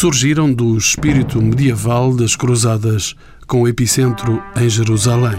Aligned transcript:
surgiram 0.00 0.50
do 0.50 0.78
espírito 0.78 1.42
medieval 1.42 2.14
das 2.14 2.34
cruzadas, 2.34 3.14
com 3.46 3.60
o 3.60 3.68
epicentro 3.68 4.42
em 4.56 4.66
Jerusalém. 4.66 5.36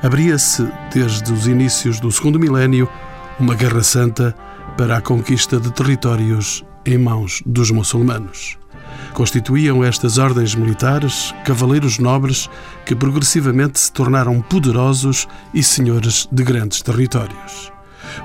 Abria-se, 0.00 0.64
desde 0.92 1.32
os 1.32 1.48
inícios 1.48 1.98
do 1.98 2.12
segundo 2.12 2.38
milénio, 2.38 2.88
uma 3.40 3.56
guerra 3.56 3.82
santa 3.82 4.32
para 4.78 4.96
a 4.96 5.00
conquista 5.00 5.58
de 5.58 5.72
territórios 5.72 6.64
em 6.86 6.96
mãos 6.96 7.42
dos 7.44 7.72
muçulmanos. 7.72 8.56
Constituíam 9.12 9.82
estas 9.82 10.18
ordens 10.18 10.54
militares 10.54 11.34
cavaleiros 11.44 11.98
nobres 11.98 12.48
que 12.86 12.94
progressivamente 12.94 13.80
se 13.80 13.90
tornaram 13.90 14.40
poderosos 14.40 15.26
e 15.52 15.64
senhores 15.64 16.28
de 16.30 16.44
grandes 16.44 16.80
territórios. 16.80 17.73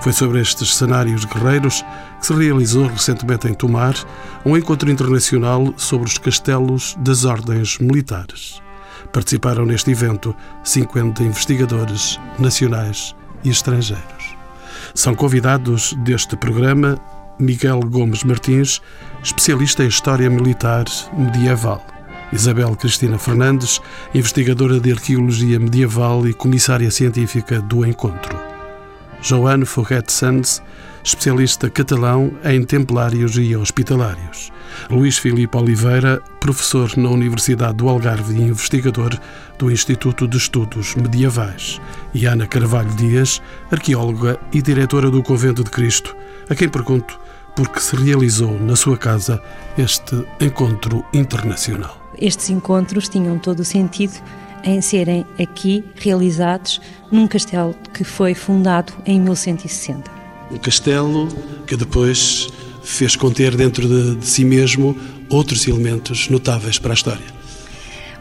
Foi 0.02 0.14
sobre 0.14 0.42
estes 0.42 0.76
cenários 0.76 1.26
guerreiros 1.26 1.84
que 2.20 2.26
se 2.26 2.34
realizou 2.34 2.88
recentemente 2.88 3.48
em 3.48 3.54
Tomar 3.54 3.96
um 4.46 4.58
encontro 4.58 4.90
internacional 4.90 5.74
sobre 5.78 6.08
os 6.08 6.18
castelos 6.18 6.96
das 7.00 7.26
ordens 7.26 7.78
militares. 7.80 8.62
Participaram 9.12 9.66
neste 9.66 9.92
evento 9.92 10.36
50 10.64 11.24
investigadores 11.24 12.20
nacionais 12.38 13.16
e 13.44 13.50
estrangeiros. 13.50 14.36
São 14.94 15.16
convidados 15.16 15.94
deste 16.04 16.36
programa 16.36 17.00
Miguel 17.40 17.80
Gomes 17.80 18.24
Martins, 18.24 18.82
especialista 19.24 19.84
em 19.84 19.88
História 19.88 20.30
Militar 20.30 20.86
Medieval. 21.18 21.84
Isabel 22.32 22.76
Cristina 22.76 23.18
Fernandes, 23.18 23.82
investigadora 24.14 24.80
de 24.80 24.92
Arqueologia 24.92 25.60
Medieval 25.60 26.28
e 26.28 26.34
comissária 26.34 26.92
científica 26.92 27.60
do 27.60 27.86
encontro. 27.86 28.49
Joana 29.22 29.66
Forret 29.66 30.06
Sanz, 30.08 30.62
especialista 31.04 31.70
catalão 31.70 32.32
em 32.44 32.64
templários 32.64 33.38
e 33.38 33.56
hospitalários. 33.56 34.52
Luís 34.90 35.18
Filipe 35.18 35.58
Oliveira, 35.58 36.22
professor 36.40 36.96
na 36.96 37.10
Universidade 37.10 37.76
do 37.76 37.90
Algarve 37.90 38.34
e 38.36 38.42
investigador 38.42 39.18
do 39.58 39.70
Instituto 39.70 40.28
de 40.28 40.38
Estudos 40.38 40.96
Medievais. 40.96 41.82
E 42.14 42.26
Ana 42.26 42.48
Carvalho 42.48 42.94
Dias, 42.96 43.42
arqueóloga 43.72 44.40
e 44.54 44.62
diretora 44.62 45.10
do 45.12 45.22
Convento 45.22 45.64
de 45.64 45.70
Cristo, 45.70 46.16
a 46.50 46.56
quem 46.56 46.70
pergunto 46.70 47.20
porque 47.56 47.80
se 47.80 47.96
realizou 47.96 48.58
na 48.60 48.76
sua 48.76 48.98
casa 48.98 49.42
este 49.78 50.26
encontro 50.40 51.04
internacional. 51.14 52.00
Estes 52.18 52.50
encontros 52.50 53.10
tinham 53.10 53.38
todo 53.38 53.60
o 53.60 53.66
sentido 53.66 54.14
em 54.64 54.82
serem 54.82 55.26
aqui 55.40 55.84
realizados 55.96 56.82
num 57.12 57.28
castelo 57.28 57.76
que 57.94 58.04
foi 58.04 58.34
fundado 58.34 58.94
em 59.06 59.20
1160. 59.20 60.12
Um 60.52 60.58
castelo 60.58 61.28
que 61.68 61.76
depois 61.76 62.48
fez 62.84 63.16
conter 63.16 63.56
dentro 63.56 63.88
de, 63.88 64.16
de 64.16 64.26
si 64.26 64.44
mesmo 64.44 64.96
outros 65.30 65.68
elementos 65.68 66.30
notáveis 66.30 66.80
para 66.80 66.94
a 66.94 66.96
história. 66.96 67.40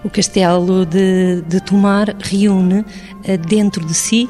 O 0.05 0.11
castelo 0.11 0.87
de, 0.87 1.43
de 1.43 1.61
Tomar 1.61 2.15
reúne 2.21 2.85
eh, 3.25 3.37
dentro 3.37 3.85
de 3.85 3.95
si 3.95 4.29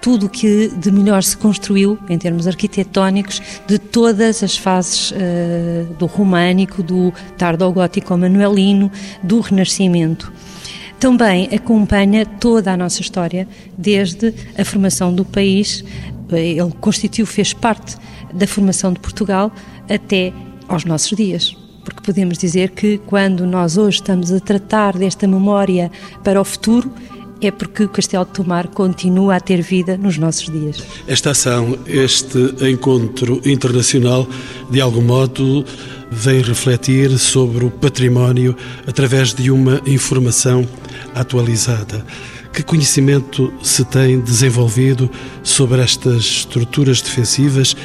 tudo 0.00 0.26
o 0.26 0.28
que 0.28 0.68
de 0.68 0.90
melhor 0.90 1.22
se 1.22 1.36
construiu 1.36 1.98
em 2.08 2.18
termos 2.18 2.46
arquitetónicos 2.46 3.42
de 3.66 3.78
todas 3.78 4.42
as 4.42 4.56
fases 4.56 5.10
uh, 5.10 5.94
do 5.98 6.06
românico, 6.06 6.82
do 6.82 7.12
tardogótico 7.36 8.16
manuelino, 8.16 8.90
do 9.22 9.40
renascimento. 9.40 10.32
Também 11.00 11.48
acompanha 11.52 12.24
toda 12.26 12.72
a 12.72 12.76
nossa 12.76 13.00
história, 13.00 13.48
desde 13.76 14.34
a 14.56 14.64
formação 14.64 15.12
do 15.12 15.24
país, 15.24 15.82
eh, 16.30 16.50
ele 16.50 16.72
constituiu, 16.80 17.26
fez 17.26 17.52
parte 17.52 17.96
da 18.32 18.46
formação 18.46 18.92
de 18.92 19.00
Portugal 19.00 19.50
até 19.88 20.32
aos 20.68 20.84
nossos 20.84 21.16
dias 21.16 21.56
porque 21.82 22.02
podemos 22.02 22.38
dizer 22.38 22.70
que 22.70 22.98
quando 23.06 23.46
nós 23.46 23.76
hoje 23.76 23.96
estamos 23.96 24.30
a 24.30 24.38
tratar 24.38 24.96
desta 24.96 25.26
memória 25.26 25.90
para 26.22 26.40
o 26.40 26.44
futuro, 26.44 26.92
é 27.40 27.50
porque 27.50 27.84
o 27.84 27.88
Castelo 27.88 28.24
de 28.24 28.32
Tomar 28.32 28.68
continua 28.68 29.36
a 29.36 29.40
ter 29.40 29.62
vida 29.62 29.96
nos 29.96 30.18
nossos 30.18 30.50
dias. 30.50 30.82
Esta 31.08 31.30
ação, 31.30 31.78
este 31.86 32.38
encontro 32.70 33.40
internacional, 33.46 34.28
de 34.70 34.80
algum 34.80 35.00
modo, 35.00 35.64
vem 36.10 36.42
refletir 36.42 37.18
sobre 37.18 37.64
o 37.64 37.70
património 37.70 38.54
através 38.86 39.32
de 39.32 39.50
uma 39.50 39.80
informação 39.86 40.66
atualizada. 41.14 42.04
Que 42.52 42.62
conhecimento 42.62 43.52
se 43.62 43.84
tem 43.84 44.20
desenvolvido 44.20 45.10
sobre 45.42 45.80
estas 45.82 46.24
estruturas 46.24 47.00
defensivas 47.00 47.76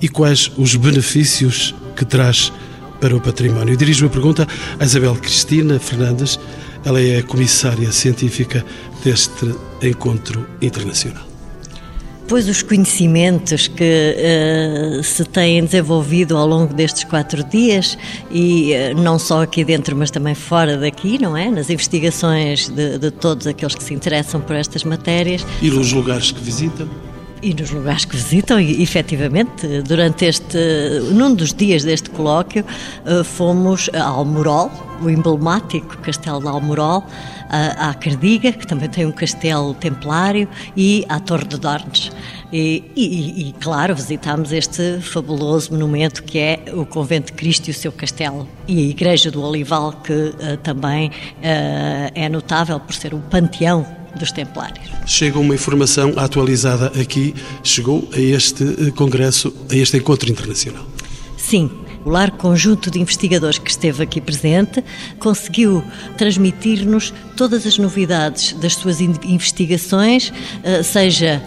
e 0.00 0.08
quais 0.08 0.50
os 0.56 0.76
benefícios 0.76 1.74
que 1.96 2.04
traz 2.04 2.52
para 3.00 3.16
o 3.16 3.20
património? 3.20 3.76
Dirijo 3.76 4.06
a 4.06 4.10
pergunta 4.10 4.46
a 4.78 4.84
Isabel 4.84 5.14
Cristina 5.16 5.78
Fernandes, 5.78 6.38
ela 6.84 7.00
é 7.00 7.18
a 7.18 7.22
comissária 7.22 7.90
científica 7.92 8.64
deste 9.04 9.54
encontro 9.82 10.46
internacional. 10.60 11.31
Pois 12.32 12.48
os 12.48 12.62
conhecimentos 12.62 13.68
que 13.68 14.16
uh, 14.16 15.02
se 15.02 15.22
têm 15.22 15.62
desenvolvido 15.62 16.34
ao 16.34 16.46
longo 16.46 16.72
destes 16.72 17.04
quatro 17.04 17.44
dias, 17.44 17.98
e 18.30 18.72
uh, 18.72 18.98
não 18.98 19.18
só 19.18 19.42
aqui 19.42 19.62
dentro, 19.62 19.94
mas 19.94 20.10
também 20.10 20.34
fora 20.34 20.78
daqui, 20.78 21.20
não 21.20 21.36
é? 21.36 21.50
Nas 21.50 21.68
investigações 21.68 22.70
de, 22.70 22.96
de 22.96 23.10
todos 23.10 23.46
aqueles 23.46 23.74
que 23.74 23.84
se 23.84 23.92
interessam 23.92 24.40
por 24.40 24.56
estas 24.56 24.82
matérias. 24.82 25.44
E 25.60 25.68
nos 25.68 25.92
lugares 25.92 26.32
que 26.32 26.40
visitam? 26.40 26.88
E 27.42 27.52
nos 27.52 27.70
lugares 27.70 28.06
que 28.06 28.16
visitam, 28.16 28.58
e, 28.58 28.82
efetivamente, 28.82 29.82
durante 29.82 30.24
este, 30.24 30.56
num 31.12 31.34
dos 31.34 31.52
dias 31.52 31.84
deste 31.84 32.08
colóquio, 32.08 32.64
uh, 33.04 33.22
fomos 33.22 33.90
a 33.92 34.04
Almorol, 34.04 34.70
o 35.02 35.10
emblemático 35.10 35.98
Castelo 35.98 36.40
de 36.40 36.46
Almorol, 36.46 37.04
à 37.52 37.94
Cardiga, 37.94 38.52
que 38.52 38.66
também 38.66 38.88
tem 38.88 39.06
um 39.06 39.12
castelo 39.12 39.74
templário, 39.74 40.48
e 40.76 41.04
à 41.08 41.20
Torre 41.20 41.44
de 41.44 41.58
Dornes. 41.58 42.10
E, 42.52 42.84
e, 42.96 43.48
e, 43.48 43.52
claro, 43.60 43.94
visitámos 43.94 44.52
este 44.52 45.00
fabuloso 45.00 45.72
monumento 45.72 46.22
que 46.22 46.38
é 46.38 46.64
o 46.74 46.84
Convento 46.84 47.26
de 47.26 47.32
Cristo 47.32 47.68
e 47.68 47.70
o 47.70 47.74
seu 47.74 47.90
castelo. 47.90 48.46
E 48.68 48.78
a 48.78 48.82
Igreja 48.82 49.30
do 49.30 49.42
Olival, 49.42 49.92
que 49.92 50.12
uh, 50.12 50.56
também 50.62 51.08
uh, 51.08 51.12
é 52.14 52.28
notável 52.28 52.78
por 52.78 52.94
ser 52.94 53.14
o 53.14 53.18
panteão 53.18 53.86
dos 54.18 54.30
Templários. 54.32 54.90
Chega 55.06 55.38
uma 55.38 55.54
informação 55.54 56.12
atualizada 56.16 56.92
aqui, 57.00 57.34
chegou 57.62 58.08
a 58.12 58.18
este 58.18 58.62
eh, 58.62 58.90
congresso, 58.90 59.54
a 59.70 59.74
este 59.74 59.96
encontro 59.96 60.30
internacional. 60.30 60.84
Sim, 61.38 61.70
o 62.04 62.10
largo 62.10 62.36
conjunto 62.36 62.90
de 62.90 63.00
investigadores 63.00 63.58
que 63.58 63.70
esteve 63.70 64.02
aqui 64.02 64.20
presente 64.20 64.84
conseguiu 65.18 65.84
transmitir-nos 66.16 67.12
todas 67.36 67.66
as 67.66 67.78
novidades 67.78 68.52
das 68.54 68.74
suas 68.74 69.00
investigações, 69.00 70.32
eh, 70.62 70.82
seja 70.82 71.42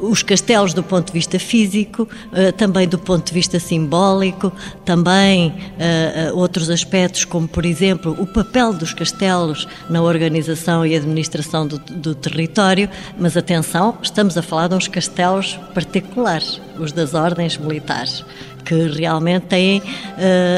os 0.00 0.22
castelos 0.22 0.74
do 0.74 0.82
ponto 0.82 1.06
de 1.08 1.12
vista 1.12 1.38
físico, 1.38 2.08
eh, 2.32 2.52
também 2.52 2.88
do 2.88 2.98
ponto 2.98 3.26
de 3.26 3.32
vista 3.32 3.58
simbólico, 3.58 4.52
também 4.84 5.54
eh, 5.78 6.28
eh, 6.28 6.32
outros 6.32 6.70
aspectos, 6.70 7.24
como 7.24 7.46
por 7.46 7.64
exemplo 7.64 8.16
o 8.18 8.26
papel 8.26 8.72
dos 8.72 8.92
castelos 8.92 9.68
na 9.88 10.02
organização 10.02 10.84
e 10.84 10.94
administração 10.94 11.66
do, 11.66 11.78
do 11.78 12.14
território. 12.14 12.88
Mas 13.18 13.36
atenção, 13.36 13.98
estamos 14.02 14.36
a 14.36 14.42
falar 14.42 14.68
de 14.68 14.74
uns 14.74 14.88
castelos 14.88 15.58
particulares, 15.74 16.60
os 16.78 16.92
das 16.92 17.14
ordens 17.14 17.56
militares, 17.56 18.24
que 18.64 18.74
realmente 18.88 19.46
têm 19.46 19.82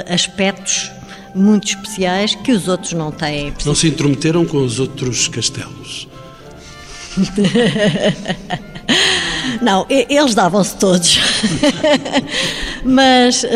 aspectos 0.08 0.90
muito 1.34 1.68
especiais 1.68 2.34
que 2.34 2.52
os 2.52 2.68
outros 2.68 2.92
não 2.92 3.10
têm. 3.10 3.52
Não 3.64 3.74
se 3.74 3.88
intrometeram 3.88 4.46
com 4.46 4.58
os 4.58 4.80
outros 4.80 5.28
castelos? 5.28 6.08
Não, 9.60 9.84
eles 9.88 10.34
davam-se 10.34 10.76
todos. 10.76 11.18
mas, 12.84 13.42
uh, 13.42 13.48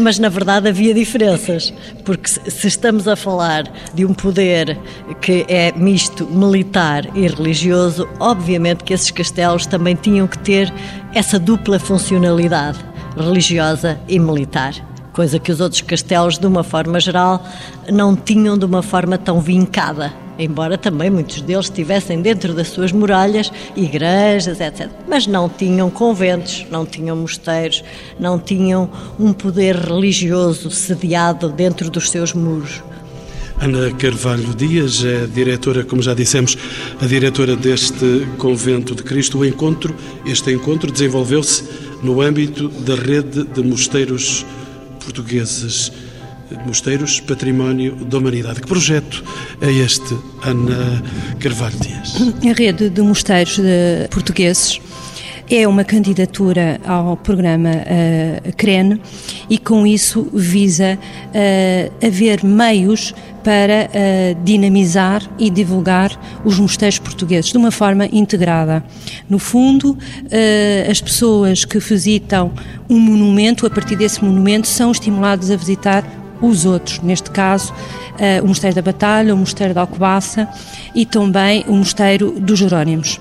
mas 0.00 0.18
na 0.18 0.28
verdade 0.28 0.68
havia 0.68 0.92
diferenças, 0.92 1.72
porque 2.04 2.28
se 2.28 2.66
estamos 2.66 3.06
a 3.06 3.14
falar 3.14 3.70
de 3.94 4.04
um 4.04 4.12
poder 4.12 4.78
que 5.20 5.44
é 5.48 5.72
misto 5.76 6.26
militar 6.26 7.06
e 7.16 7.28
religioso, 7.28 8.08
obviamente 8.18 8.82
que 8.82 8.92
esses 8.92 9.10
castelos 9.10 9.66
também 9.66 9.94
tinham 9.94 10.26
que 10.26 10.38
ter 10.38 10.72
essa 11.14 11.38
dupla 11.38 11.78
funcionalidade 11.78 12.78
religiosa 13.16 13.98
e 14.08 14.18
militar 14.18 14.74
coisa 15.12 15.38
que 15.38 15.52
os 15.52 15.60
outros 15.60 15.80
castelos, 15.80 16.38
de 16.38 16.46
uma 16.48 16.64
forma 16.64 16.98
geral, 16.98 17.40
não 17.88 18.16
tinham 18.16 18.58
de 18.58 18.64
uma 18.64 18.82
forma 18.82 19.16
tão 19.16 19.40
vincada 19.40 20.12
embora 20.38 20.76
também 20.76 21.10
muitos 21.10 21.40
deles 21.40 21.68
tivessem 21.68 22.20
dentro 22.20 22.52
das 22.52 22.68
suas 22.68 22.92
muralhas 22.92 23.50
igrejas, 23.76 24.60
etc. 24.60 24.88
Mas 25.08 25.26
não 25.26 25.48
tinham 25.48 25.90
conventos, 25.90 26.66
não 26.70 26.84
tinham 26.84 27.16
mosteiros, 27.16 27.82
não 28.18 28.38
tinham 28.38 28.90
um 29.18 29.32
poder 29.32 29.76
religioso 29.76 30.70
sediado 30.70 31.48
dentro 31.48 31.90
dos 31.90 32.10
seus 32.10 32.32
muros. 32.32 32.82
Ana 33.60 33.90
Carvalho 33.92 34.52
Dias 34.54 35.04
é 35.04 35.26
diretora, 35.26 35.84
como 35.84 36.02
já 36.02 36.12
dissemos, 36.12 36.58
a 37.00 37.06
diretora 37.06 37.54
deste 37.54 38.26
Convento 38.36 38.94
de 38.94 39.02
Cristo. 39.02 39.38
O 39.38 39.44
encontro, 39.44 39.94
este 40.26 40.52
encontro 40.52 40.90
desenvolveu-se 40.90 41.64
no 42.02 42.20
âmbito 42.20 42.68
da 42.68 42.96
rede 42.96 43.44
de 43.44 43.62
mosteiros 43.62 44.44
portugueses. 45.00 45.92
Mosteiros 46.66 47.20
Património 47.20 47.94
da 47.94 48.18
Humanidade. 48.18 48.60
Que 48.60 48.66
projeto 48.66 49.24
é 49.60 49.70
este, 49.70 50.16
Ana 50.42 51.02
Carvalho 51.38 51.76
Dias? 51.78 52.14
A 52.48 52.52
rede 52.52 52.88
de 52.90 53.02
mosteiros 53.02 53.56
de 53.56 54.08
portugueses 54.10 54.80
é 55.50 55.68
uma 55.68 55.84
candidatura 55.84 56.80
ao 56.84 57.16
programa 57.16 57.70
uh, 57.70 58.52
CREN 58.56 58.98
e 59.48 59.58
com 59.58 59.86
isso 59.86 60.28
visa 60.32 60.98
uh, 60.98 62.06
haver 62.06 62.42
meios 62.42 63.14
para 63.42 63.90
uh, 63.90 64.42
dinamizar 64.42 65.22
e 65.38 65.50
divulgar 65.50 66.18
os 66.44 66.58
mosteiros 66.58 66.98
portugueses 66.98 67.50
de 67.50 67.58
uma 67.58 67.70
forma 67.70 68.06
integrada. 68.06 68.82
No 69.28 69.38
fundo, 69.38 69.90
uh, 69.90 70.90
as 70.90 71.00
pessoas 71.00 71.64
que 71.64 71.78
visitam 71.78 72.50
um 72.88 72.98
monumento, 72.98 73.66
a 73.66 73.70
partir 73.70 73.96
desse 73.96 74.24
monumento, 74.24 74.66
são 74.66 74.90
estimuladas 74.90 75.50
a 75.50 75.56
visitar 75.56 76.04
os 76.48 76.64
outros, 76.64 77.00
neste 77.00 77.30
caso 77.30 77.72
uh, 77.72 78.44
o 78.44 78.48
Mosteiro 78.48 78.76
da 78.76 78.82
Batalha, 78.82 79.34
o 79.34 79.36
Mosteiro 79.36 79.74
da 79.74 79.80
Alcobaça 79.82 80.48
e 80.94 81.04
também 81.04 81.64
o 81.68 81.74
Mosteiro 81.74 82.32
dos 82.38 82.58
Jerónimos. 82.58 83.20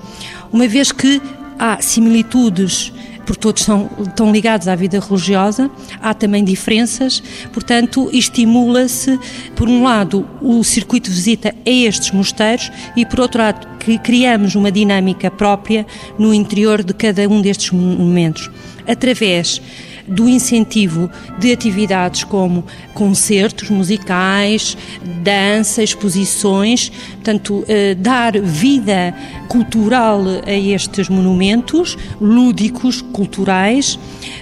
Uma 0.51 0.67
vez 0.67 0.91
que 0.91 1.21
há 1.57 1.81
similitudes 1.81 2.91
porque 3.25 3.39
todos 3.39 3.63
são, 3.63 3.89
estão 3.99 4.31
ligados 4.31 4.67
à 4.67 4.75
vida 4.75 4.99
religiosa, 4.99 5.69
há 6.01 6.13
também 6.13 6.43
diferenças, 6.43 7.21
portanto, 7.51 8.09
estimula-se, 8.11 9.19
por 9.55 9.67
um 9.67 9.83
lado, 9.83 10.27
o 10.41 10.63
circuito 10.63 11.09
de 11.09 11.15
visita 11.15 11.55
a 11.65 11.69
estes 11.69 12.11
mosteiros 12.11 12.71
e, 12.95 13.05
por 13.05 13.21
outro 13.21 13.41
lado, 13.41 13.67
criamos 14.03 14.55
uma 14.55 14.71
dinâmica 14.71 15.29
própria 15.31 15.85
no 16.17 16.33
interior 16.33 16.83
de 16.83 16.93
cada 16.93 17.27
um 17.27 17.41
destes 17.41 17.71
monumentos, 17.71 18.49
através 18.87 19.61
do 20.07 20.27
incentivo 20.27 21.09
de 21.39 21.51
atividades 21.51 22.23
como 22.23 22.65
concertos 22.93 23.69
musicais, 23.69 24.77
dança, 25.23 25.81
exposições, 25.81 26.89
portanto, 26.89 27.63
eh, 27.67 27.95
dar 27.95 28.39
vida 28.39 29.15
cultural 29.47 30.21
a 30.45 30.53
estes 30.53 31.09
monumentos, 31.09 31.97
lúdicos, 32.19 33.01
culturais. 33.01 33.97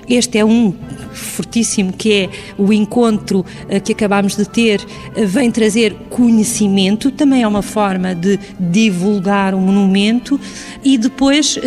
Este 0.08 0.38
é 0.38 0.46
um 0.46 0.74
fortíssimo 1.14 1.92
que 1.94 2.14
é 2.14 2.30
o 2.58 2.72
encontro 2.72 3.46
eh, 3.70 3.80
que 3.80 3.92
acabámos 3.92 4.36
de 4.36 4.46
ter, 4.46 4.82
eh, 5.16 5.26
vem 5.26 5.52
trazer 5.52 5.94
conhecimento, 6.10 7.12
também 7.12 7.44
é 7.44 7.48
uma 7.48 7.62
forma 7.62 8.16
de 8.16 8.40
divulgar 8.60 9.54
o 9.54 9.60
monumento 9.60 10.40
e 10.84 10.98
depois, 10.98 11.58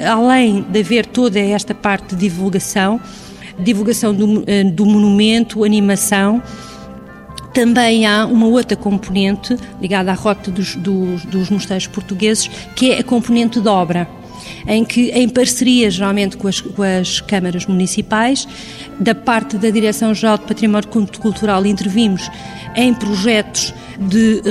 além 0.00 0.62
de 0.62 0.80
haver 0.80 1.06
toda 1.06 1.38
esta 1.38 1.74
parte 1.74 2.14
de 2.14 2.22
divulgação, 2.22 3.00
divulgação 3.58 4.14
do, 4.14 4.44
eh, 4.46 4.64
do 4.64 4.84
monumento, 4.86 5.64
animação. 5.64 6.42
Também 7.52 8.06
há 8.06 8.24
uma 8.24 8.46
outra 8.46 8.76
componente 8.76 9.56
ligada 9.80 10.10
à 10.10 10.14
rota 10.14 10.50
dos, 10.50 10.74
dos, 10.76 11.24
dos 11.24 11.50
mosteiros 11.50 11.86
portugueses, 11.86 12.48
que 12.74 12.92
é 12.92 13.00
a 13.00 13.04
componente 13.04 13.60
de 13.60 13.68
obra 13.68 14.08
em 14.66 14.84
que, 14.84 15.10
em 15.10 15.28
parceria 15.28 15.90
geralmente 15.90 16.36
com 16.36 16.48
as, 16.48 16.60
com 16.60 16.82
as, 16.82 17.20
câmaras 17.20 17.66
municipais, 17.66 18.46
da 18.98 19.14
parte 19.14 19.56
da 19.56 19.70
Direção-Geral 19.70 20.38
de 20.38 20.44
Património 20.44 20.88
Cultural 20.88 21.64
intervimos 21.66 22.30
em 22.74 22.94
projetos 22.94 23.74
de 23.98 24.42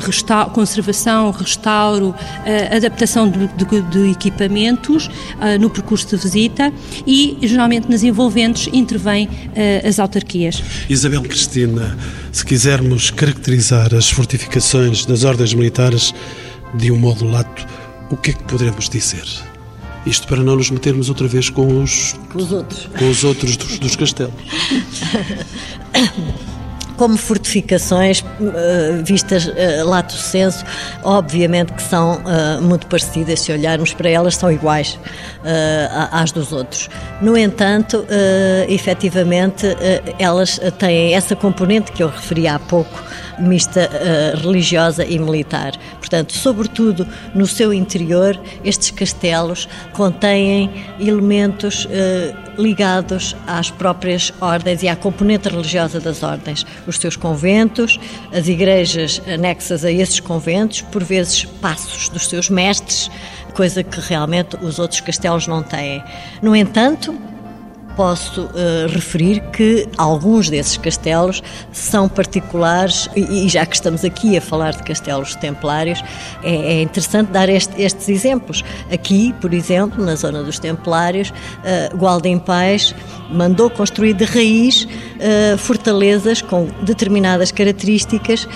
conservação, 0.53 1.31
restauro, 1.31 2.09
uh, 2.09 2.75
adaptação 2.75 3.29
de, 3.29 3.47
de, 3.47 3.81
de 3.89 4.11
equipamentos 4.11 5.07
uh, 5.07 5.59
no 5.59 5.69
percurso 5.69 6.07
de 6.07 6.21
visita 6.21 6.71
e, 7.05 7.37
geralmente, 7.41 7.89
nas 7.89 8.03
envolventes 8.03 8.69
intervêm 8.71 9.27
uh, 9.27 9.87
as 9.87 9.99
autarquias. 9.99 10.63
Isabel 10.89 11.21
Cristina, 11.23 11.97
se 12.31 12.45
quisermos 12.45 13.11
caracterizar 13.11 13.93
as 13.93 14.09
fortificações 14.09 15.05
das 15.05 15.23
ordens 15.23 15.53
militares 15.53 16.13
de 16.73 16.91
um 16.91 16.97
modo 16.97 17.25
lato, 17.25 17.65
o 18.09 18.17
que 18.17 18.31
é 18.31 18.33
que 18.33 18.43
poderemos 18.43 18.89
dizer? 18.89 19.50
Isto 20.05 20.27
para 20.27 20.43
não 20.43 20.55
nos 20.55 20.71
metermos 20.71 21.09
outra 21.09 21.27
vez 21.27 21.49
com 21.49 21.83
os, 21.83 22.15
com 22.31 22.39
os 22.39 22.51
outros, 22.51 22.89
com 22.97 23.09
os 23.09 23.23
outros 23.23 23.57
dos, 23.57 23.79
dos 23.79 23.95
castelos. 23.95 24.33
como 27.01 27.17
fortificações 27.17 28.21
uh, 28.21 29.03
vistas 29.03 29.47
uh, 29.47 29.51
lato 29.85 30.13
senso, 30.13 30.63
obviamente 31.01 31.73
que 31.73 31.81
são 31.81 32.17
uh, 32.17 32.61
muito 32.61 32.85
parecidas, 32.85 33.39
se 33.39 33.51
olharmos 33.51 33.91
para 33.91 34.07
elas, 34.07 34.35
são 34.35 34.51
iguais 34.51 34.99
às 36.11 36.31
dos 36.31 36.53
outros. 36.53 36.87
No 37.19 37.35
entanto, 37.35 38.05
efetivamente, 38.69 39.65
elas 40.19 40.59
têm 40.77 41.15
essa 41.15 41.35
componente 41.35 41.91
que 41.91 42.03
eu 42.03 42.09
referi 42.09 42.47
há 42.47 42.59
pouco, 42.59 43.03
mista 43.41 43.89
religiosa 44.41 45.05
e 45.05 45.17
militar. 45.17 45.73
Portanto, 45.99 46.33
sobretudo 46.33 47.07
no 47.33 47.47
seu 47.47 47.73
interior, 47.73 48.39
estes 48.63 48.91
castelos 48.91 49.67
contêm 49.93 50.69
elementos 50.99 51.87
ligados 52.57 53.35
às 53.47 53.71
próprias 53.71 54.33
ordens 54.39 54.83
e 54.83 54.87
à 54.87 54.95
componente 54.95 55.49
religiosa 55.49 55.99
das 55.99 56.21
ordens. 56.21 56.65
Os 56.85 56.97
seus 56.97 57.15
conventos, 57.15 57.99
as 58.33 58.47
igrejas 58.47 59.21
anexas 59.27 59.83
a 59.85 59.91
esses 59.91 60.19
conventos, 60.19 60.81
por 60.81 61.03
vezes 61.03 61.45
passos 61.45 62.09
dos 62.09 62.27
seus 62.27 62.49
mestres, 62.49 63.09
coisa 63.53 63.83
que 63.83 63.99
realmente 63.99 64.57
os 64.61 64.79
outros 64.79 65.01
castelos 65.01 65.47
não 65.47 65.63
têm. 65.63 66.03
No 66.41 66.55
entanto, 66.55 67.17
posso 67.95 68.43
uh, 68.43 68.87
referir 68.89 69.41
que 69.51 69.87
alguns 69.97 70.49
desses 70.49 70.77
castelos 70.77 71.41
são 71.71 72.07
particulares, 72.07 73.09
e, 73.15 73.45
e, 73.45 73.49
já 73.49 73.65
que 73.65 73.75
estamos 73.75 74.03
aqui 74.03 74.37
a 74.37 74.41
falar 74.41 74.71
de 74.71 74.83
castelos 74.83 75.35
templários, 75.35 76.03
é, 76.43 76.53
é 76.53 76.81
interessante 76.81 77.31
dar 77.31 77.49
este, 77.49 77.81
estes 77.81 78.09
exemplos. 78.09 78.63
Aqui, 78.91 79.33
por 79.41 79.53
exemplo, 79.53 80.03
na 80.03 80.15
zona 80.15 80.43
dos 80.43 80.59
templários, 80.59 81.29
uh, 81.29 81.95
Gualdim 81.95 82.41
mandou 83.29 83.69
construir 83.69 84.13
de 84.13 84.25
raiz 84.25 84.83
uh, 84.83 85.57
fortalezas 85.57 86.41
com 86.41 86.67
determinadas 86.81 87.51
características 87.51 88.47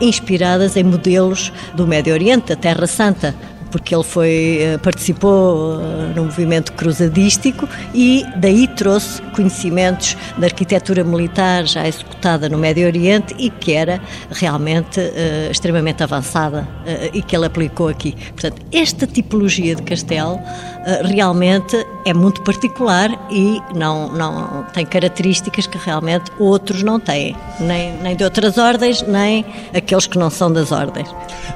inspiradas 0.00 0.76
em 0.76 0.84
modelos 0.84 1.52
do 1.74 1.86
Médio 1.86 2.12
Oriente, 2.12 2.48
da 2.48 2.56
Terra 2.56 2.86
Santa, 2.86 3.34
porque 3.74 3.92
ele 3.92 4.04
foi, 4.04 4.58
eh, 4.60 4.78
participou 4.78 5.80
eh, 5.80 6.12
no 6.14 6.26
movimento 6.26 6.72
cruzadístico 6.74 7.68
e 7.92 8.24
daí 8.36 8.68
trouxe 8.68 9.20
conhecimentos 9.34 10.16
da 10.38 10.46
arquitetura 10.46 11.02
militar 11.02 11.66
já 11.66 11.84
executada 11.84 12.48
no 12.48 12.56
Médio 12.56 12.86
Oriente 12.86 13.34
e 13.36 13.50
que 13.50 13.72
era 13.72 14.00
realmente 14.30 15.00
uh, 15.00 15.50
extremamente 15.50 16.04
avançada 16.04 16.60
uh, 16.60 17.10
e 17.12 17.20
que 17.20 17.34
ele 17.34 17.46
aplicou 17.46 17.88
aqui. 17.88 18.14
Portanto, 18.28 18.62
esta 18.70 19.08
tipologia 19.08 19.74
de 19.74 19.82
castelo 19.82 20.38
realmente 21.04 21.86
é 22.04 22.12
muito 22.12 22.42
particular 22.42 23.10
e 23.30 23.60
não, 23.74 24.08
não 24.12 24.64
tem 24.72 24.84
características 24.84 25.66
que 25.66 25.78
realmente 25.78 26.30
outros 26.38 26.82
não 26.82 27.00
têm, 27.00 27.36
nem, 27.60 27.96
nem 27.98 28.16
de 28.16 28.24
outras 28.24 28.58
ordens, 28.58 29.02
nem 29.02 29.44
aqueles 29.74 30.06
que 30.06 30.18
não 30.18 30.30
são 30.30 30.52
das 30.52 30.72
ordens. 30.72 31.08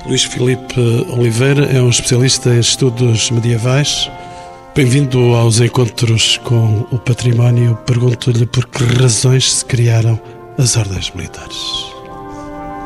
Luís 0.07 0.25
Filipe 0.25 0.81
Oliveira 1.11 1.65
é 1.67 1.81
um 1.81 1.91
especialista 1.91 2.51
em 2.51 2.61
estudos 2.61 3.31
medievais. 3.31 4.11
Bem-vindo 4.75 5.19
aos 5.35 5.61
encontros 5.61 6.39
com 6.45 6.87
o 6.91 6.99
património. 6.99 7.77
Pergunto-lhe 7.85 8.47
por 8.47 8.67
que 8.67 8.85
razões 8.85 9.53
se 9.53 9.65
criaram 9.65 10.19
as 10.57 10.77
ordens 10.77 11.11
militares. 11.11 11.57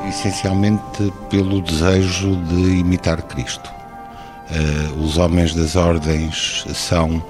Essencialmente 0.08 1.12
pelo 1.28 1.61
desejo 1.61 2.34
de 2.46 2.78
imitar 2.78 3.22
Cristo. 3.22 3.81
Uh, 4.52 5.02
os 5.02 5.16
homens 5.16 5.54
das 5.54 5.76
ordens 5.76 6.66
são 6.75 7.25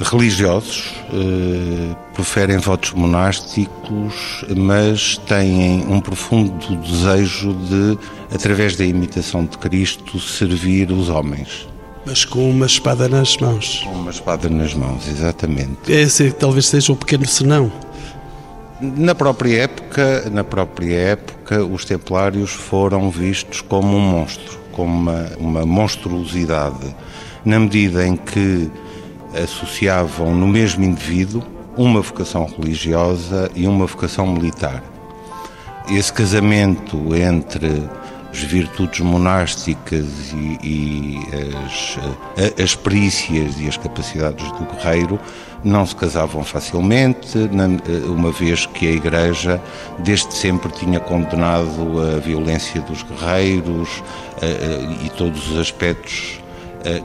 religiosos, 0.00 0.92
uh, 1.12 1.96
preferem 2.14 2.58
votos 2.58 2.92
monásticos, 2.92 4.44
mas 4.56 5.18
têm 5.18 5.86
um 5.88 6.00
profundo 6.00 6.76
desejo 6.76 7.54
de, 7.54 7.98
através 8.34 8.74
da 8.76 8.84
imitação 8.84 9.44
de 9.44 9.56
Cristo, 9.58 10.18
servir 10.18 10.90
os 10.90 11.08
homens. 11.08 11.68
Mas 12.04 12.24
com 12.24 12.50
uma 12.50 12.66
espada 12.66 13.08
nas 13.08 13.36
mãos. 13.38 13.82
Com 13.84 13.92
uma 13.92 14.10
espada 14.10 14.48
nas 14.48 14.74
mãos, 14.74 15.08
exatamente. 15.08 15.90
Esse 15.90 16.30
talvez 16.30 16.66
seja 16.66 16.92
um 16.92 16.96
pequeno 16.96 17.26
senão. 17.26 17.72
Na 18.80 19.14
própria 19.14 19.62
época, 19.62 20.28
na 20.30 20.44
própria 20.44 20.94
época, 20.94 21.64
os 21.64 21.84
templários 21.84 22.50
foram 22.50 23.10
vistos 23.10 23.62
como 23.62 23.96
um 23.96 24.00
monstro, 24.00 24.58
como 24.76 24.94
uma, 24.94 25.32
uma 25.38 25.64
monstruosidade, 25.64 26.94
na 27.46 27.58
medida 27.58 28.06
em 28.06 28.14
que 28.14 28.70
associavam 29.42 30.34
no 30.34 30.46
mesmo 30.46 30.84
indivíduo 30.84 31.42
uma 31.78 32.02
vocação 32.02 32.44
religiosa 32.44 33.50
e 33.54 33.66
uma 33.66 33.86
vocação 33.86 34.26
militar. 34.26 34.82
Esse 35.88 36.12
casamento 36.12 37.14
entre 37.14 37.88
as 38.32 38.40
virtudes 38.40 39.00
monásticas 39.00 40.06
e, 40.34 40.58
e 40.62 41.18
as, 41.64 41.98
as 42.62 42.74
perícias 42.74 43.58
e 43.60 43.68
as 43.68 43.76
capacidades 43.76 44.50
do 44.52 44.64
guerreiro, 44.66 45.18
não 45.64 45.84
se 45.84 45.96
casavam 45.96 46.44
facilmente, 46.44 47.38
uma 48.06 48.30
vez 48.30 48.66
que 48.66 48.86
a 48.86 48.92
Igreja 48.92 49.60
desde 49.98 50.32
sempre 50.34 50.70
tinha 50.72 51.00
condenado 51.00 52.00
a 52.14 52.20
violência 52.20 52.80
dos 52.82 53.02
guerreiros 53.02 54.02
e 55.04 55.08
todos 55.10 55.50
os 55.50 55.58
aspectos 55.58 56.40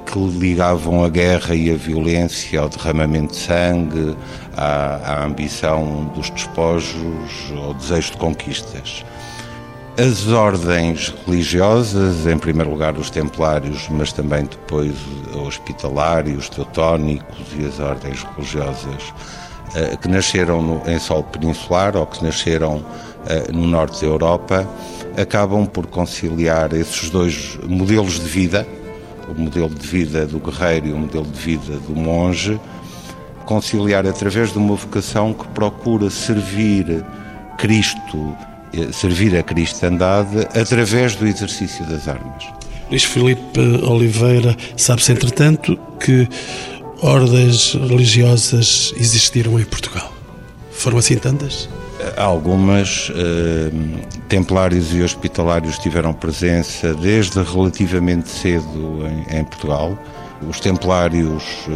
que 0.06 0.20
ligavam 0.38 1.04
a 1.04 1.10
guerra 1.10 1.56
e 1.56 1.72
a 1.72 1.75
violência 1.75 2.60
ao 2.60 2.70
derramamento 2.70 3.34
de 3.34 3.40
sangue, 3.40 4.16
à, 4.56 5.22
à 5.22 5.25
ambição 5.25 6.12
dos 6.16 6.30
despojos, 6.30 7.51
ao 7.58 7.74
desejo 7.74 8.12
de 8.12 8.18
conquistas. 8.18 9.04
As 9.98 10.25
ordens 10.29 11.13
religiosas, 11.27 12.25
em 12.25 12.38
primeiro 12.38 12.71
lugar 12.71 12.98
os 12.98 13.10
templários, 13.10 13.89
mas 13.89 14.13
também 14.13 14.45
depois 14.45 14.95
hospitalários, 15.45 16.48
teutónicos 16.48 17.45
e 17.60 17.65
as 17.65 17.77
ordens 17.77 18.24
religiosas 18.24 19.13
eh, 19.75 19.98
que 19.98 20.07
nasceram 20.07 20.62
no, 20.62 20.89
em 20.89 20.98
solo 20.98 21.24
peninsular 21.24 21.98
ou 21.98 22.07
que 22.07 22.24
nasceram 22.24 22.83
eh, 23.27 23.51
no 23.51 23.67
norte 23.67 24.00
da 24.00 24.07
Europa, 24.07 24.65
acabam 25.17 25.65
por 25.65 25.86
conciliar 25.88 26.74
esses 26.74 27.10
dois 27.10 27.60
modelos 27.67 28.13
de 28.13 28.29
vida, 28.29 28.65
o 29.27 29.39
modelo 29.39 29.69
de 29.69 29.86
vida 29.86 30.25
do 30.25 30.39
guerreiro 30.39 30.88
e 30.88 30.93
o 30.93 30.98
modelo 30.98 31.25
de 31.25 31.39
vida 31.39 31.75
do 31.79 31.93
monge, 31.93 32.57
conciliar 33.45 34.07
através 34.07 34.53
de 34.53 34.57
uma 34.57 34.75
vocação 34.75 35.33
que 35.33 35.45
procura 35.50 36.10
servir 36.10 37.05
Cristo 37.57 38.33
servir 38.94 39.36
a 39.36 39.44
cristandade 39.44 40.48
através 40.56 41.16
do 41.16 41.28
exercício 41.28 41.86
das 41.86 42.08
armas. 42.08 42.46
Luís 42.90 43.04
Filipe 43.04 43.60
Oliveira, 43.84 44.56
sabe-se 44.75 45.12
entretanto 45.13 45.80
que 46.00 46.28
ordens 47.01 47.74
religiosas 47.74 48.94
existiram 48.98 49.60
em 49.60 49.63
Portugal. 49.63 50.12
Foram 50.72 50.98
assim 50.98 51.16
tantas? 51.16 51.70
Algumas 52.18 53.12
eh, 53.16 53.72
templários 54.28 54.94
e 54.94 55.01
hospitalários 55.01 55.78
tiveram 55.78 56.13
presença 56.13 56.94
desde 56.96 57.42
relativamente 57.44 58.28
cedo 58.28 59.04
em, 59.08 59.40
em 59.40 59.44
Portugal. 59.46 59.98
Os 60.50 60.60
templários 60.60 61.44
eh, 61.68 61.72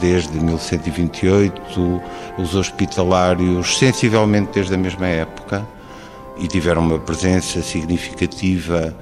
desde 0.00 0.38
1128, 0.38 2.00
os 2.38 2.54
hospitalários 2.54 3.78
sensivelmente 3.78 4.52
desde 4.54 4.74
a 4.74 4.78
mesma 4.78 5.06
época 5.06 5.66
e 6.38 6.46
tiveram 6.46 6.82
uma 6.82 6.98
presença 6.98 7.62
significativa, 7.62 8.94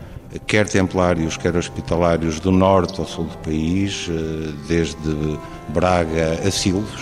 quer 0.46 0.68
templários, 0.68 1.36
quer 1.36 1.56
hospitalários, 1.56 2.40
do 2.40 2.50
norte 2.50 3.00
ao 3.00 3.06
sul 3.06 3.24
do 3.24 3.36
país, 3.38 4.08
eh, 4.08 4.52
desde 4.68 5.38
Braga 5.68 6.40
a 6.46 6.50
Silves. 6.50 7.00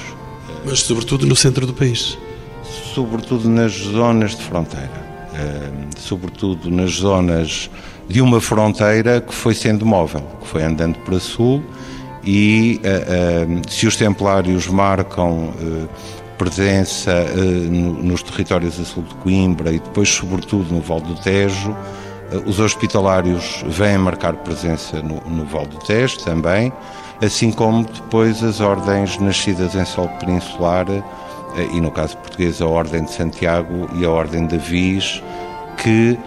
Mas 0.64 0.80
sobretudo 0.80 1.26
no 1.26 1.36
centro 1.36 1.66
do 1.66 1.74
país? 1.74 2.18
Sobretudo 2.94 3.48
nas 3.48 3.72
zonas 3.72 4.36
de 4.36 4.42
fronteira, 4.42 5.30
eh, 5.34 5.70
sobretudo 5.98 6.70
nas 6.70 6.92
zonas 6.92 7.70
de 8.08 8.20
uma 8.20 8.40
fronteira 8.40 9.20
que 9.20 9.34
foi 9.34 9.54
sendo 9.54 9.84
móvel, 9.84 10.22
que 10.40 10.48
foi 10.48 10.62
andando 10.62 10.98
para 11.00 11.18
sul 11.18 11.62
e 12.24 12.80
eh, 12.82 13.46
se 13.68 13.86
os 13.86 13.96
templários 13.96 14.66
marcam 14.66 15.52
presença 16.38 17.10
eh, 17.10 17.34
nos 17.34 18.22
territórios 18.22 18.80
a 18.80 18.84
sul 18.84 19.02
de 19.04 19.14
Coimbra 19.16 19.70
e 19.72 19.78
depois, 19.78 20.08
sobretudo, 20.08 20.72
no 20.72 20.80
Val 20.80 21.00
do 21.00 21.14
Tejo. 21.14 21.76
Eh, 22.30 22.42
os 22.46 22.58
hospitalários 22.58 23.64
vêm 23.68 23.98
marcar 23.98 24.34
presença 24.34 25.02
no, 25.02 25.20
no 25.26 25.44
Val 25.44 25.66
do 25.66 25.78
Tejo 25.78 26.18
também, 26.20 26.72
assim 27.24 27.52
como 27.52 27.84
depois 27.84 28.42
as 28.42 28.60
ordens 28.60 29.18
nascidas 29.18 29.74
em 29.74 29.84
solo 29.84 30.08
peninsular, 30.18 30.86
eh, 30.90 31.02
e 31.72 31.80
no 31.80 31.90
caso 31.90 32.16
português 32.18 32.60
a 32.60 32.66
Ordem 32.66 33.04
de 33.04 33.12
Santiago 33.12 33.88
e 33.94 34.04
a 34.04 34.10
Ordem 34.10 34.46
da 34.46 34.56
Viz, 34.56 35.22
que, 35.76 36.18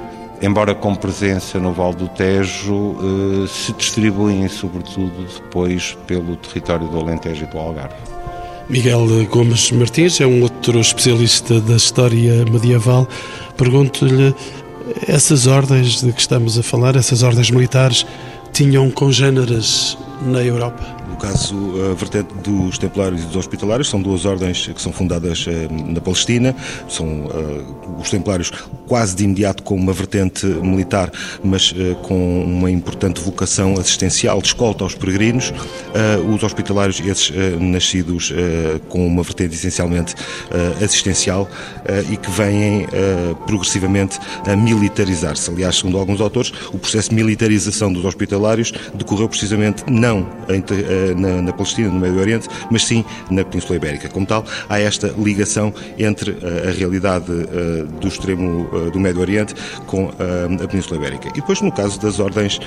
embora 0.42 0.74
com 0.74 0.96
presença 0.96 1.60
no 1.60 1.74
Val 1.74 1.94
do 1.94 2.08
Tejo, 2.10 2.96
se 3.48 3.74
distribuem 3.74 4.48
sobretudo 4.48 5.26
depois 5.34 5.98
pelo 6.08 6.36
território 6.36 6.88
do 6.88 7.00
Alentejo 7.00 7.44
e 7.44 7.48
do 7.48 7.58
Algarve. 7.58 8.15
Miguel 8.70 9.26
Gomes 9.30 9.72
Martins 9.72 10.20
é 10.20 10.26
um 10.26 10.42
outro 10.42 10.80
especialista 10.80 11.62
da 11.62 11.76
história 11.76 12.44
medieval. 12.46 13.08
Pergunto-lhe, 13.56 14.34
essas 15.08 15.46
ordens 15.46 16.02
de 16.02 16.12
que 16.12 16.20
estamos 16.20 16.58
a 16.58 16.64
falar, 16.64 16.96
essas 16.96 17.22
ordens 17.22 17.52
militares, 17.52 18.06
tinham 18.52 18.90
congêneres 18.90 19.98
na 20.22 20.42
Europa? 20.42 20.84
No 21.08 21.16
caso, 21.18 21.56
a 21.92 21.94
vertente 21.94 22.34
dos 22.44 22.78
Templários 22.78 23.24
e 23.24 23.26
dos 23.28 23.36
Hospitalários 23.36 23.88
são 23.88 24.02
duas 24.02 24.26
ordens 24.26 24.68
que 24.68 24.82
são 24.82 24.92
fundadas 24.92 25.46
eh, 25.48 25.68
na 25.72 26.02
Palestina. 26.02 26.56
São 26.90 27.06
uh, 27.06 28.02
os 28.02 28.10
Templários 28.10 28.52
quase 28.88 29.16
de 29.16 29.24
imediato 29.24 29.64
com 29.64 29.76
uma 29.76 29.94
vertente 29.94 30.46
militar, 30.46 31.12
mas 31.44 31.72
uh, 31.72 31.96
com 32.04 32.44
uma 32.44 32.70
importante 32.70 33.22
vocação 33.22 33.74
assistencial 33.74 34.42
de 34.42 34.48
escolta 34.48 34.84
aos 34.84 34.96
peregrinos. 34.96 35.50
Uh, 35.50 36.34
os 36.34 36.44
Hospitalários, 36.44 37.00
esses 37.00 37.32
nascidos 37.60 38.32
com 38.88 39.06
uma 39.06 39.24
vertente 39.24 39.56
essencialmente 39.56 40.16
assistencial 40.84 41.50
e 42.12 42.18
que 42.18 42.30
vêm 42.30 42.88
progressivamente 43.48 44.20
a 44.46 44.56
militarizar-se. 44.56 45.50
Aliás, 45.50 45.78
segundo 45.78 45.98
alguns 45.98 46.22
autores, 46.22 46.52
o 46.72 46.78
processo 46.78 47.10
de 47.10 47.16
militarização 47.16 47.92
dos 47.92 48.06
Hospitalários 48.06 48.72
decorreu 48.94 49.28
precisamente 49.28 49.84
não 49.90 50.28
na, 51.18 51.42
na, 51.42 51.54
Palestina, 51.54 51.90
no 51.90 52.00
Médio 52.00 52.20
Oriente, 52.20 52.48
mas 52.70 52.86
sim 52.86 53.04
na 53.30 53.44
Península 53.44 53.76
Ibérica. 53.76 54.10
Como 54.10 54.26
tal, 54.26 54.46
há 54.70 54.80
esta 54.80 55.14
ligação 55.18 55.74
entre 55.98 56.38
a 56.68 56.72
realidade 56.72 57.26
do 58.00 58.08
extremo 58.08 58.70
do 58.92 59.00
Médio 59.00 59.22
Oriente 59.22 59.54
com 59.86 60.10
a 60.10 60.68
Península 60.68 60.98
Ibérica. 60.98 61.30
E 61.30 61.34
depois, 61.34 61.62
no 61.62 61.72
caso 61.72 62.00
das 62.00 62.20
ordens 62.20 62.60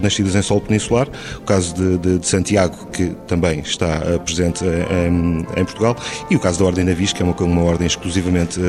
nascidas 0.00 0.34
em 0.34 0.42
solo 0.42 0.60
peninsular, 0.60 1.08
o 1.36 1.42
caso 1.42 1.74
de, 1.74 1.98
de, 1.98 2.18
de 2.18 2.26
Santiago, 2.26 2.86
que 2.92 3.14
também 3.26 3.60
está 3.60 4.00
presente 4.24 4.64
em, 4.64 5.46
em, 5.60 5.64
Portugal, 5.64 5.96
e 6.30 6.36
o 6.36 6.40
caso 6.40 6.58
da 6.58 6.64
Ordem 6.66 6.84
Navis, 6.84 7.12
que 7.12 7.22
é 7.22 7.24
uma, 7.24 7.34
uma 7.34 7.62
ordem 7.62 7.86
exclusivamente 7.86 8.60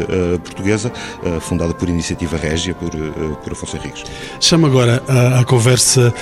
portuguesa, 0.43 0.91
fundada 1.41 1.73
por 1.73 1.89
iniciativa 1.89 2.37
régia, 2.37 2.73
por, 2.75 2.91
por 3.43 3.53
Afonso 3.53 3.77
Henriques. 3.77 4.03
Chama 4.39 4.67
agora 4.67 5.01
à 5.39 5.43
conversa 5.43 6.13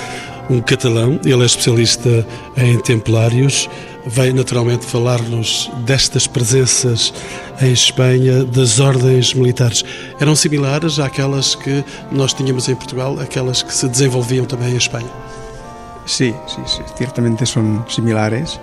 um 0.50 0.62
catalão, 0.62 1.19
ele 1.24 1.43
é 1.43 1.45
especialista 1.45 2.25
em 2.57 2.79
templários, 2.79 3.69
vai 4.05 4.33
naturalmente 4.33 4.86
falar-nos 4.86 5.69
destas 5.86 6.27
presenças 6.27 7.13
em 7.62 7.71
Espanha 7.71 8.43
das 8.43 8.79
ordens 8.79 9.33
militares. 9.33 9.83
Eram 10.19 10.36
similares 10.36 11.00
àquelas 11.00 11.55
que 11.55 11.83
nós 12.12 12.33
tínhamos 12.33 12.67
em 12.67 12.75
Portugal, 12.75 13.19
aquelas 13.19 13.62
que 13.62 13.74
se 13.74 13.88
desenvolviam 13.88 14.45
também 14.45 14.74
em 14.74 14.77
Espanha? 14.77 15.10
Sí, 16.05 16.33
sí, 16.48 16.62
sí, 16.65 16.81
ciertamente 16.98 17.45
son 17.45 17.86
similares. 17.88 18.60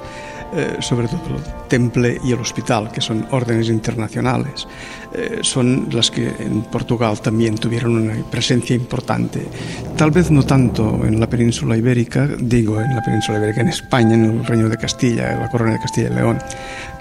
Eh, 0.51 0.79
sobre 0.81 1.09
todo 1.09 1.21
el 1.37 1.69
temple 1.69 2.19
y 2.25 2.33
el 2.33 2.39
hospital, 2.39 2.91
que 2.91 3.03
son 3.03 3.27
órdenes 3.33 3.69
internacionales. 3.69 4.67
Eh, 5.13 5.41
son 5.43 5.89
las 5.93 6.11
que 6.11 6.27
en 6.27 6.63
Portugal 6.63 7.21
también 7.21 7.57
tuvieron 7.59 7.97
una 7.97 8.15
presencia 8.31 8.75
importante. 8.75 9.47
Tal 9.95 10.11
vez 10.11 10.31
no 10.31 10.43
tanto 10.45 11.05
en 11.05 11.21
la 11.21 11.29
península 11.29 11.77
ibérica, 11.77 12.27
digo 12.39 12.81
en 12.81 12.97
la 12.97 13.03
península 13.03 13.37
ibérica, 13.37 13.61
en 13.61 13.69
España, 13.69 14.15
en 14.15 14.25
el 14.25 14.47
Reino 14.47 14.71
de 14.71 14.79
Castilla, 14.79 15.35
en 15.35 15.41
la 15.41 15.51
Corona 15.51 15.73
de 15.73 15.81
Castilla 15.81 16.09
y 16.09 16.15
León, 16.15 16.39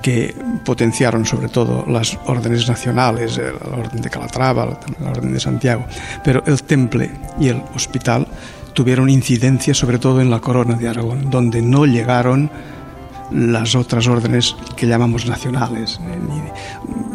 que 0.02 0.36
potenciaron 0.66 1.26
sobre 1.26 1.48
todo 1.48 1.86
las 1.88 2.20
órdenes 2.26 2.68
nacionales, 2.68 3.38
eh, 3.38 3.54
la 3.72 3.78
Orden 3.78 4.02
de 4.02 4.10
Calatrava, 4.10 4.78
la 5.00 5.10
Orden 5.10 5.32
de 5.32 5.40
Santiago, 5.40 5.86
pero 6.22 6.44
el 6.46 6.62
temple 6.64 7.12
y 7.40 7.48
el 7.48 7.64
hospital 7.74 8.28
tuvieron 8.74 9.10
incidencia 9.10 9.74
sobre 9.74 10.00
todo 10.00 10.20
en 10.20 10.30
la 10.30 10.40
Corona 10.42 10.76
de 10.76 10.90
Aragón, 10.90 11.30
donde 11.30 11.62
no 11.62 11.86
llegaron 11.86 12.52
las 13.32 13.76
otras 13.76 14.08
órdenes 14.08 14.56
que 14.76 14.88
llamamos 14.88 15.26
nacionales. 15.26 16.00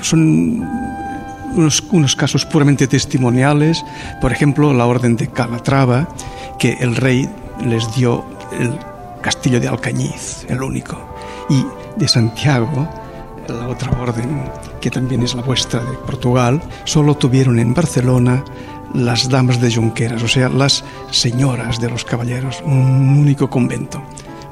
Son 0.00 0.66
unos, 1.54 1.83
unos, 1.90 2.16
casos 2.16 2.47
puramente 2.47 2.87
testimoniales, 2.87 3.85
por 4.21 4.33
ejemplo, 4.33 4.73
la 4.73 4.87
orden 4.87 5.16
de 5.16 5.28
Calatrava, 5.28 6.09
que 6.59 6.73
el 6.81 6.97
rey 6.97 7.28
les 7.64 7.95
dio 7.95 8.25
el 8.59 8.78
castillo 9.21 9.61
de 9.61 9.69
Alcañiz, 9.69 10.47
el 10.49 10.62
único, 10.62 10.99
y 11.49 11.64
de 11.97 12.09
Santiago, 12.09 12.88
la 13.49 13.69
otra 13.69 13.90
orden, 14.00 14.45
que 14.81 14.90
también 14.90 15.23
es 15.23 15.35
la 15.35 15.42
vuestra 15.42 15.81
de 15.81 15.97
Portugal, 15.99 16.61
solo 16.85 17.14
tuvieron 17.16 17.59
en 17.59 17.75
Barcelona 17.75 18.45
las 18.95 19.28
damas 19.28 19.61
de 19.61 19.75
Junqueras, 19.75 20.23
o 20.23 20.28
sea, 20.28 20.49
las 20.49 20.85
señoras 21.11 21.81
de 21.81 21.90
los 21.90 22.04
caballeros, 22.04 22.62
un 22.64 23.19
único 23.19 23.49
convento 23.49 24.02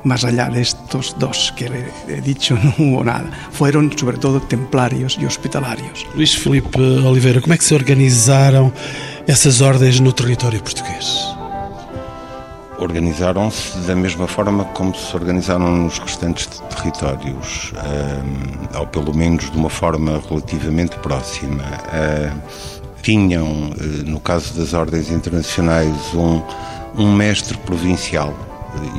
más 0.04 0.24
allá 0.24 0.48
de 0.48 0.62
estos 0.62 1.14
dos 1.18 1.52
que 1.56 1.68
le 1.68 1.92
he 2.08 2.20
dicho, 2.20 2.56
no 2.62 2.74
hubo 2.78 3.04
nada. 3.04 3.30
Fueron 3.52 3.96
sobre 3.96 4.18
todo 4.18 4.40
templarios 4.40 5.18
e 5.20 5.26
hospitalarios. 5.26 6.06
Luís 6.14 6.34
Felipe 6.34 6.80
Oliveira, 6.80 7.40
como 7.40 7.54
é 7.54 7.58
que 7.58 7.64
se 7.64 7.74
organizaram 7.74 8.72
essas 9.26 9.60
ordens 9.60 10.00
no 10.00 10.12
território 10.12 10.60
português? 10.62 11.18
Organizaram-se 12.78 13.76
da 13.80 13.94
mesma 13.94 14.26
forma 14.26 14.64
como 14.64 14.94
se 14.94 15.14
organizaram 15.14 15.70
nos 15.70 15.98
restantes 15.98 16.46
territórios, 16.74 17.74
ou 18.74 18.86
pelo 18.86 19.14
menos 19.14 19.50
de 19.50 19.56
uma 19.58 19.68
forma 19.68 20.22
relativamente 20.26 20.96
próxima. 21.00 21.62
Tinham, 23.02 23.70
no 24.06 24.18
caso 24.18 24.54
das 24.54 24.72
ordens 24.72 25.10
internacionais, 25.10 25.94
um, 26.14 26.42
um 26.96 27.14
mestre 27.14 27.56
provincial, 27.58 28.34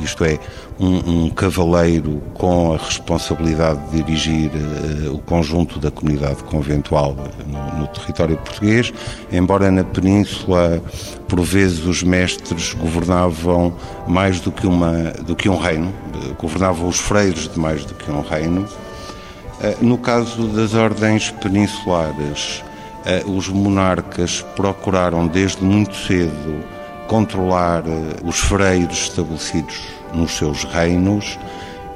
isto 0.02 0.24
é, 0.24 0.38
um, 0.78 1.24
um, 1.24 1.30
cavaleiro 1.30 2.22
com 2.34 2.74
a 2.74 2.76
responsabilidade 2.76 3.80
de 3.90 4.02
dirigir 4.02 4.50
uh, 4.50 5.14
o 5.14 5.18
conjunto 5.18 5.78
da 5.78 5.90
comunidade 5.90 6.42
conventual 6.44 7.16
no, 7.46 7.80
no, 7.80 7.86
território 7.88 8.36
português, 8.36 8.92
embora 9.30 9.70
na 9.70 9.84
Península, 9.84 10.82
por 11.28 11.40
vezes, 11.40 11.84
os 11.84 12.02
mestres 12.02 12.74
governavam 12.74 13.74
mais 14.06 14.40
do 14.40 14.50
que, 14.50 14.66
uma, 14.66 15.12
do 15.26 15.36
que 15.36 15.48
um 15.48 15.58
reino, 15.58 15.88
uh, 15.88 16.34
governavam 16.34 16.88
os 16.88 16.98
freiros 16.98 17.48
de 17.48 17.58
mais 17.58 17.84
do 17.84 17.94
que 17.94 18.10
um 18.10 18.22
reino. 18.22 18.62
Uh, 18.62 19.84
no 19.84 19.98
caso 19.98 20.48
das 20.48 20.74
ordens 20.74 21.30
peninsulares, 21.30 22.62
os 23.26 23.48
monarcas 23.48 24.42
procuraram 24.54 25.26
desde 25.26 25.64
muito 25.64 25.96
cedo 25.96 26.62
controlar 27.12 27.84
os 28.24 28.38
freiros 28.38 29.02
estabelecidos 29.02 29.82
nos 30.14 30.30
seus 30.30 30.64
reinos 30.64 31.38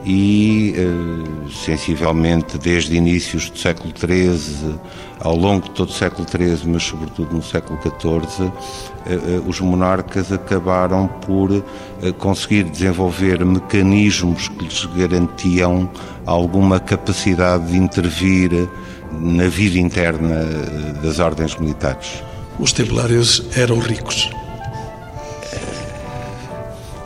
e, 0.04 0.74
eh, 0.76 1.50
sensivelmente, 1.64 2.58
desde 2.58 2.94
inícios 2.94 3.48
do 3.48 3.58
século 3.58 3.94
XIII, 3.96 4.74
ao 5.18 5.34
longo 5.34 5.70
de 5.70 5.70
todo 5.70 5.88
o 5.88 5.92
século 5.92 6.28
XIII, 6.28 6.70
mas 6.70 6.82
sobretudo 6.82 7.34
no 7.34 7.42
século 7.42 7.78
XIV, 7.80 8.52
eh, 9.06 9.14
eh, 9.14 9.40
os 9.46 9.58
monarcas 9.58 10.30
acabaram 10.30 11.08
por 11.08 11.64
conseguir 12.18 12.64
desenvolver 12.64 13.42
mecanismos 13.42 14.48
que 14.48 14.64
lhes 14.66 14.84
garantiam 14.84 15.88
alguma 16.26 16.78
capacidade 16.78 17.68
de 17.68 17.78
intervir 17.78 18.68
na 19.18 19.48
vida 19.48 19.78
interna 19.78 20.44
das 21.02 21.20
ordens 21.20 21.56
militares. 21.56 22.22
Os 22.58 22.70
templários 22.74 23.42
eram 23.56 23.78
ricos 23.78 24.30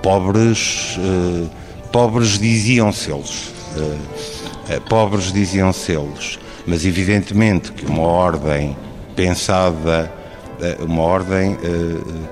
pobres, 0.02 0.97
uh, 0.99 1.50
pobres 1.92 2.38
diziam-se 2.38 3.11
eles. 3.11 3.52
Uh, 3.76 4.80
pobres 4.88 5.33
diziam-se 5.33 5.92
eles. 5.92 6.38
Mas 6.66 6.85
evidentemente 6.85 7.73
que 7.73 7.87
uma 7.87 8.02
ordem 8.02 8.76
pensada, 9.16 10.12
uma 10.80 11.02
ordem 11.02 11.57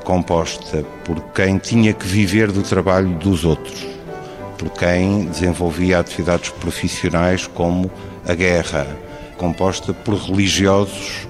composta 0.05 0.85
por 1.05 1.19
quem 1.33 1.57
tinha 1.59 1.93
que 1.95 2.07
viver 2.07 2.53
do 2.53 2.63
trabalho 2.63 3.09
dos 3.15 3.45
outros, 3.45 3.87
por 4.59 4.69
quem 4.71 5.25
desenvolvia 5.25 5.99
atividades 5.99 6.51
profissionais 6.51 7.47
como 7.47 7.91
a 8.29 8.35
guerra, 8.35 8.87
composta 9.39 9.93
por 9.95 10.15
religiosos 10.15 11.27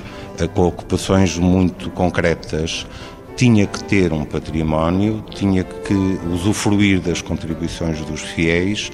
com 0.47 0.69
ocupações 0.69 1.37
muito 1.37 1.91
concretas, 1.91 2.87
tinha 3.39 3.69
que 3.69 3.85
ter 3.85 4.13
um 4.13 4.25
património, 4.25 5.25
tinha 5.31 5.63
que 5.63 5.95
usufruir 6.29 7.01
das 7.01 7.23
contribuições 7.23 8.01
dos 8.01 8.21
fiéis 8.21 8.91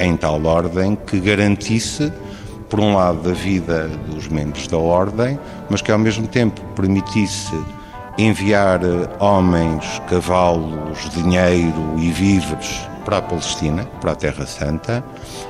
em 0.00 0.16
tal 0.16 0.44
ordem 0.44 0.98
que 1.06 1.20
garantisse, 1.20 2.12
por 2.68 2.80
um 2.80 2.96
lado, 2.96 3.30
a 3.30 3.32
vida 3.32 3.88
dos 4.08 4.26
membros 4.26 4.66
da 4.66 4.76
ordem, 4.76 5.38
mas 5.70 5.80
que 5.80 5.92
ao 5.92 5.98
mesmo 5.98 6.26
tempo 6.26 6.60
permitisse 6.74 7.54
enviar 8.18 8.80
homens, 9.20 10.02
cavalos, 10.08 11.08
dinheiro 11.10 11.94
e 11.96 12.10
víveres 12.10 12.88
para 13.04 13.18
a 13.18 13.22
Palestina, 13.22 13.84
para 14.00 14.10
a 14.10 14.16
Terra 14.16 14.44
Santa, 14.44 15.04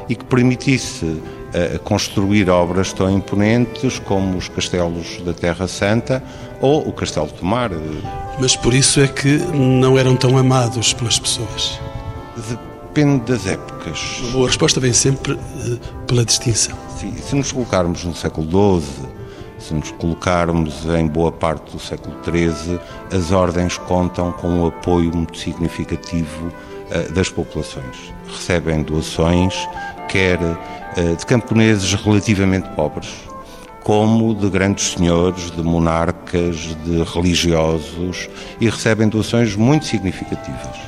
e 0.07 0.15
que 0.15 0.25
permitisse 0.27 1.07
uh, 1.07 1.79
construir 1.83 2.51
obras 2.51 2.93
tão 2.93 3.11
imponentes 3.11 3.99
como 3.99 4.37
os 4.37 4.49
castelos 4.51 5.23
da 5.25 5.33
Terra 5.33 5.67
Santa 5.67 6.23
ou 6.61 6.87
o 6.89 6.93
Castelo 6.93 7.27
de 7.27 7.35
Tomar. 7.35 7.71
Mas 8.39 8.57
por 8.57 8.75
isso 8.75 9.01
é 9.01 9.09
que 9.09 9.39
não 9.39 9.99
eram 9.99 10.17
tão 10.17 10.37
amados 10.37 10.93
pelas 10.93 11.19
pessoas? 11.19 11.79
Depende 12.37 13.33
das 13.33 13.47
épocas. 13.47 14.23
A 14.29 14.33
boa 14.33 14.47
resposta 14.47 14.81
vem 14.81 14.93
sempre 14.93 15.33
uh, 15.33 15.41
pela 16.07 16.25
distinção. 16.25 16.77
Sim, 16.99 17.15
se 17.17 17.35
nos 17.35 17.53
colocarmos 17.53 18.05
no 18.05 18.15
século 18.15 18.81
XII, 18.81 19.09
se 19.59 19.75
nos 19.75 19.91
colocarmos 19.93 20.85
em 20.87 21.07
boa 21.07 21.33
parte 21.33 21.73
do 21.73 21.79
século 21.81 22.15
XIII, 22.25 22.79
as 23.13 23.33
ordens 23.33 23.79
contam 23.79 24.33
com 24.33 24.49
um 24.49 24.67
apoio 24.67 25.15
muito 25.15 25.39
significativo 25.39 26.47
uh, 26.47 27.13
das 27.13 27.29
populações. 27.29 28.13
Recebem 28.29 28.83
doações, 28.83 29.55
quer 30.09 30.39
de 31.19 31.27
camponeses 31.27 31.93
relativamente 31.95 32.69
pobres, 32.77 33.09
como 33.85 34.35
de 34.35 34.49
grandes 34.49 34.95
senhores, 34.95 35.51
de 35.51 35.63
monarcas, 35.63 36.75
de 36.85 37.03
religiosos 37.05 38.31
e 38.59 38.69
recebem 38.69 39.09
doações 39.09 39.55
muito 39.55 39.85
significativas. 39.85 40.81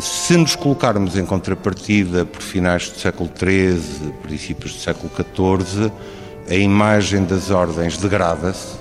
Se 0.00 0.36
nos 0.36 0.56
colocarmos 0.56 1.16
em 1.16 1.24
contrapartida 1.24 2.26
por 2.26 2.42
finais 2.42 2.90
do 2.90 2.98
século 2.98 3.30
XIII, 3.32 4.12
princípios 4.22 4.72
do 4.72 4.80
século 4.80 5.08
XIV, 5.14 5.92
a 6.50 6.54
imagem 6.54 7.24
das 7.24 7.50
ordens 7.50 7.96
degrada-se 7.96 8.76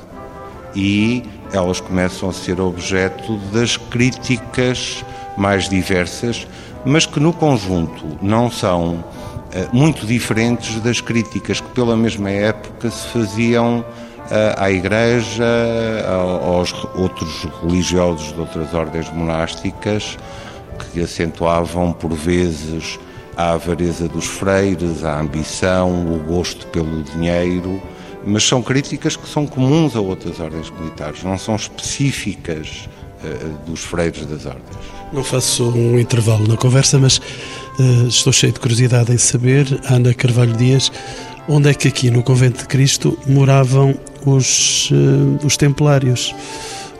e 0.76 1.24
elas 1.54 1.80
começam 1.80 2.30
a 2.30 2.34
ser 2.34 2.60
objeto 2.60 3.38
das 3.54 3.78
críticas 3.78 5.06
mais 5.38 5.70
diversas, 5.70 6.48
mas 6.84 7.06
que 7.06 7.20
no 7.20 7.32
conjunto 7.32 8.18
não 8.20 8.50
são 8.50 9.04
muito 9.72 10.06
diferentes 10.06 10.80
das 10.82 11.00
críticas 11.02 11.62
que 11.62 11.70
pela 11.70 11.96
mesma 11.96 12.30
época 12.30 12.90
se 12.90 13.08
faziam 13.08 13.86
eh, 14.32 14.56
à 14.58 14.72
Igreja, 14.72 15.46
aos 16.44 16.74
outros 16.96 17.48
religiosos 17.62 18.34
de 18.34 18.40
outras 18.40 18.74
ordens 18.74 19.10
monásticas, 19.12 20.18
que 20.92 21.02
acentuavam 21.02 21.94
por 21.94 22.14
vezes 22.14 23.00
a 23.36 23.54
avareza 23.54 24.08
dos 24.08 24.26
freires, 24.26 25.04
a 25.04 25.20
ambição, 25.20 25.90
o 25.92 26.20
gosto 26.20 26.68
pelo 26.68 27.04
dinheiro, 27.04 27.82
mas 28.26 28.44
são 28.44 28.62
críticas 28.62 29.16
que 29.16 29.28
são 29.28 29.46
comuns 29.46 29.96
a 29.96 30.00
outras 30.00 30.40
ordens 30.40 30.70
militares, 30.72 31.24
não 31.24 31.38
são 31.38 31.56
específicas 31.56 32.88
uh, 33.24 33.70
dos 33.70 33.82
freires 33.82 34.26
das 34.26 34.46
ordens. 34.46 34.78
Não 35.12 35.24
faço 35.24 35.70
um 35.70 36.00
intervalo 36.00 36.48
na 36.48 36.58
conversa, 36.58 36.98
mas 36.98 37.20
estou 38.08 38.32
cheio 38.32 38.54
de 38.54 38.60
curiosidade 38.60 39.12
em 39.12 39.18
saber, 39.18 39.80
Ana 39.90 40.14
Carvalho 40.14 40.54
Dias, 40.54 40.92
onde 41.48 41.70
é 41.70 41.74
que 41.74 41.88
aqui 41.88 42.10
no 42.10 42.24
Convento 42.24 42.60
de 42.60 42.68
Cristo 42.68 43.18
moravam 43.28 43.96
os, 44.26 44.90
uh, 44.92 45.46
os 45.46 45.58
templários? 45.58 46.34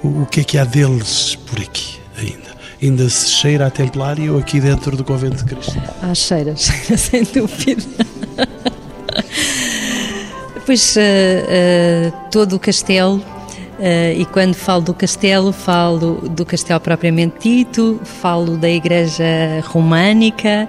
O, 0.04 0.26
que 0.26 0.42
é 0.42 0.44
que 0.44 0.58
há 0.58 0.66
deles 0.66 1.38
por 1.48 1.60
aqui 1.60 2.00
ainda? 2.18 2.54
Ainda 2.82 3.10
se 3.10 3.30
cheira 3.30 3.68
a 3.68 3.70
templário 3.70 4.38
aqui 4.38 4.60
dentro 4.60 4.98
do 4.98 5.04
Convento 5.04 5.38
de 5.38 5.56
Cristo? 5.56 5.82
Há 6.02 6.14
cheiras, 6.14 6.70
sem 6.98 7.24
dúvida. 7.24 7.84
Pois 10.66 10.96
uh, 10.96 11.00
uh, 11.00 12.30
todo 12.32 12.56
o 12.56 12.60
castelo, 12.60 13.24
uh, 13.80 14.20
e 14.20 14.26
quando 14.26 14.54
falo 14.54 14.82
do 14.82 14.94
castelo, 14.94 15.52
falo 15.52 16.30
do 16.30 16.46
castelo 16.46 16.80
propriamente 16.80 17.36
dito, 17.40 18.00
falo 18.04 18.58
da 18.58 18.70
igreja 18.70 19.26
românica, 19.66 20.68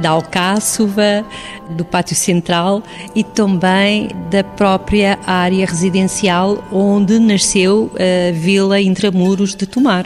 da 0.00 0.10
Alcáçova, 0.10 1.24
do 1.70 1.84
pátio 1.84 2.16
central 2.16 2.82
e 3.14 3.22
também 3.22 4.08
da 4.30 4.42
própria 4.42 5.18
área 5.26 5.66
residencial 5.66 6.62
onde 6.72 7.18
nasceu 7.18 7.90
a 7.94 8.32
Vila 8.32 8.80
Intramuros 8.80 9.54
de 9.54 9.66
Tomar. 9.66 10.04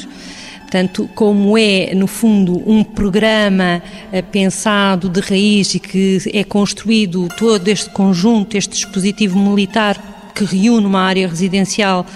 Portanto, 0.71 1.11
como 1.17 1.59
é, 1.59 1.93
no 1.97 2.07
fundo, 2.07 2.63
um 2.65 2.85
programa 2.85 3.83
eh, 4.13 4.23
pensado 4.23 5.09
de 5.09 5.19
raiz 5.19 5.75
e 5.75 5.81
que 5.81 6.19
é 6.33 6.45
construído 6.45 7.27
todo 7.37 7.67
este 7.67 7.91
conjunto, 7.91 8.57
este 8.57 8.71
dispositivo 8.75 9.37
militar 9.37 10.10
que 10.31 10.45
reúne 10.45 10.87
uma 10.87 11.01
área 11.01 11.29
residencial 11.29 12.07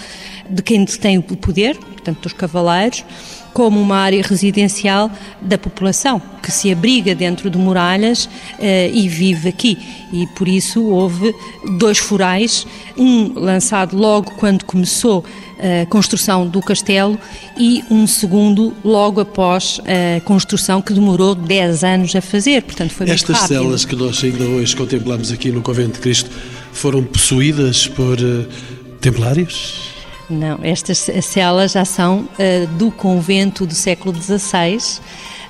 de 0.49 0.61
quem 0.61 0.85
tem 0.85 1.17
o 1.17 1.23
poder, 1.23 1.77
portanto, 1.77 2.21
dos 2.21 2.33
cavaleiros, 2.33 3.03
como 3.55 3.79
uma 3.79 3.95
área 3.95 4.21
residencial 4.21 5.09
da 5.41 5.57
população, 5.57 6.21
que 6.43 6.51
se 6.51 6.69
abriga 6.69 7.15
dentro 7.15 7.49
de 7.49 7.57
muralhas 7.57 8.25
uh, 8.25 8.29
e 8.93 9.07
vive 9.07 9.47
aqui. 9.47 9.77
E 10.11 10.27
por 10.27 10.45
isso 10.45 10.83
houve 10.83 11.33
dois 11.79 11.97
forais, 11.97 12.67
um 12.97 13.31
lançado 13.39 13.95
logo 13.95 14.31
quando 14.31 14.65
começou 14.65 15.23
a 15.57 15.85
construção 15.85 16.45
do 16.45 16.61
castelo 16.61 17.17
e 17.57 17.81
um 17.89 18.05
segundo 18.05 18.73
logo 18.83 19.21
após 19.21 19.79
a 19.85 20.19
construção 20.25 20.81
que 20.81 20.91
demorou 20.91 21.33
10 21.33 21.83
anos 21.85 22.13
a 22.13 22.19
fazer, 22.19 22.61
portanto 22.61 22.91
foi 22.91 23.09
Estas 23.09 23.29
muito 23.29 23.41
rápido. 23.41 23.57
celas 23.63 23.85
que 23.85 23.95
nós 23.95 24.21
ainda 24.21 24.43
hoje 24.43 24.75
contemplamos 24.75 25.31
aqui 25.31 25.49
no 25.49 25.61
Convento 25.61 25.93
de 25.93 25.99
Cristo 25.99 26.29
foram 26.73 27.01
possuídas 27.01 27.87
por 27.87 28.19
uh, 28.19 28.45
templários? 28.99 29.94
Não, 30.29 30.59
estas 30.63 31.07
celas 31.21 31.73
já 31.73 31.85
são 31.85 32.21
uh, 32.21 32.67
do 32.77 32.89
convento 32.89 33.65
do 33.65 33.75
século 33.75 34.15
XVI 34.15 34.79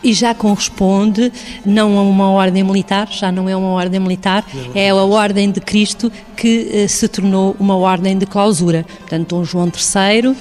e 0.05 0.13
já 0.13 0.35
corresponde 0.35 1.33
não 1.65 1.97
a 1.97 2.03
uma 2.03 2.29
ordem 2.29 2.63
militar, 2.63 3.07
já 3.11 3.31
não 3.31 3.49
é 3.49 3.55
uma 3.55 3.69
ordem 3.69 3.99
militar, 3.99 4.45
é 4.75 4.89
a 4.89 4.95
ordem 4.95 5.49
de 5.49 5.59
Cristo 5.59 6.11
que 6.35 6.69
eh, 6.71 6.87
se 6.87 7.07
tornou 7.07 7.55
uma 7.59 7.75
ordem 7.75 8.17
de 8.17 8.25
clausura. 8.25 8.85
Portanto, 8.99 9.29
Dom 9.29 9.43
João 9.43 9.65
III 9.65 10.35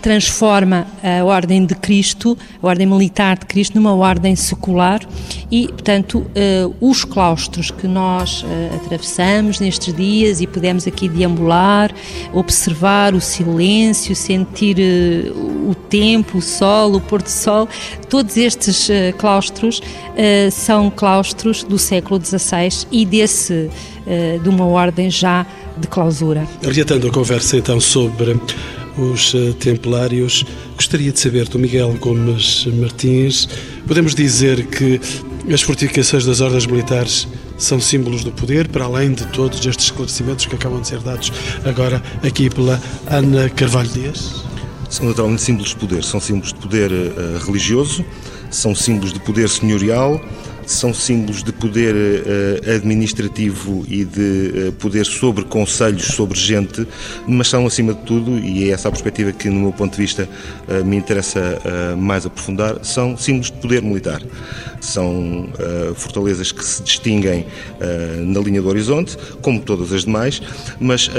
transforma 0.00 0.86
a 1.02 1.24
ordem 1.24 1.66
de 1.66 1.74
Cristo, 1.74 2.38
a 2.62 2.66
ordem 2.66 2.86
militar 2.86 3.38
de 3.38 3.44
Cristo, 3.44 3.74
numa 3.74 3.94
ordem 3.94 4.34
secular 4.36 5.00
e, 5.50 5.68
portanto, 5.68 6.24
eh, 6.34 6.66
os 6.80 7.04
claustros 7.04 7.70
que 7.70 7.86
nós 7.86 8.44
eh, 8.48 8.76
atravessamos 8.76 9.60
nestes 9.60 9.92
dias 9.92 10.40
e 10.40 10.46
podemos 10.46 10.86
aqui 10.86 11.08
deambular, 11.08 11.92
observar 12.32 13.14
o 13.14 13.20
silêncio, 13.20 14.16
sentir 14.16 14.76
o 15.68 15.74
tempo, 15.74 16.38
o 16.38 16.42
sol, 16.42 16.94
o 16.94 17.00
pôr 17.00 17.20
do 17.20 17.28
sol, 17.28 17.68
todos 18.08 18.36
estes 18.36 18.88
claustros 19.12 19.80
são 20.52 20.90
claustros 20.90 21.62
do 21.64 21.78
século 21.78 22.20
XVI 22.24 22.86
e 22.90 23.04
desse 23.04 23.70
de 24.42 24.48
uma 24.48 24.66
ordem 24.66 25.10
já 25.10 25.46
de 25.76 25.86
clausura. 25.86 26.46
Orientando 26.66 27.06
a 27.08 27.10
conversa 27.10 27.56
então 27.56 27.80
sobre 27.80 28.38
os 28.98 29.32
templários, 29.58 30.44
gostaria 30.74 31.12
de 31.12 31.20
saber 31.20 31.48
do 31.48 31.58
Miguel 31.58 31.94
Gomes 32.00 32.66
Martins, 32.66 33.48
podemos 33.86 34.14
dizer 34.14 34.66
que 34.66 35.00
as 35.52 35.62
fortificações 35.62 36.24
das 36.24 36.40
ordens 36.40 36.66
militares 36.66 37.26
são 37.60 37.78
símbolos 37.78 38.24
do 38.24 38.32
poder, 38.32 38.68
para 38.68 38.84
além 38.84 39.12
de 39.12 39.26
todos 39.26 39.64
estes 39.66 39.86
esclarecimentos 39.86 40.46
que 40.46 40.54
acabam 40.54 40.80
de 40.80 40.88
ser 40.88 41.00
dados 41.00 41.32
agora 41.64 42.02
aqui 42.22 42.48
pela 42.48 42.80
Ana 43.06 43.48
Carvalho 43.50 43.88
Dias? 43.88 44.44
São 44.88 45.06
naturalmente 45.06 45.42
símbolos 45.42 45.70
de 45.70 45.76
poder, 45.76 46.02
são 46.02 46.20
símbolos 46.20 46.52
de 46.52 46.58
poder 46.58 46.90
uh, 46.90 47.38
religioso, 47.44 48.04
são 48.50 48.74
símbolos 48.74 49.12
de 49.12 49.20
poder 49.20 49.48
senhorial, 49.48 50.20
são 50.66 50.94
símbolos 50.94 51.42
de 51.42 51.52
poder 51.52 51.94
uh, 51.94 52.76
administrativo 52.76 53.84
e 53.88 54.04
de 54.04 54.68
uh, 54.68 54.72
poder 54.72 55.04
sobre 55.04 55.44
conselhos, 55.44 56.06
sobre 56.06 56.38
gente, 56.38 56.86
mas 57.26 57.48
são, 57.48 57.66
acima 57.66 57.92
de 57.92 58.00
tudo, 58.02 58.38
e 58.38 58.68
é 58.68 58.72
essa 58.72 58.88
a 58.88 58.90
perspectiva 58.90 59.32
que, 59.32 59.48
no 59.50 59.60
meu 59.60 59.72
ponto 59.72 59.92
de 59.92 60.02
vista, 60.02 60.28
uh, 60.68 60.84
me 60.84 60.96
interessa 60.96 61.40
mais 61.98 62.24
aprofundar, 62.24 62.84
são 62.84 63.16
símbolos 63.16 63.50
de 63.50 63.58
poder 63.58 63.82
militar. 63.82 64.22
São 64.80 65.48
fortalezas 65.94 66.52
que 66.52 66.64
se 66.64 66.82
distinguem 66.82 67.46
na 68.26 68.40
linha 68.40 68.62
do 68.62 68.68
horizonte, 68.68 69.16
como 69.42 69.60
todas 69.60 69.92
as 69.92 70.04
demais, 70.04 70.40
mas 70.80 71.10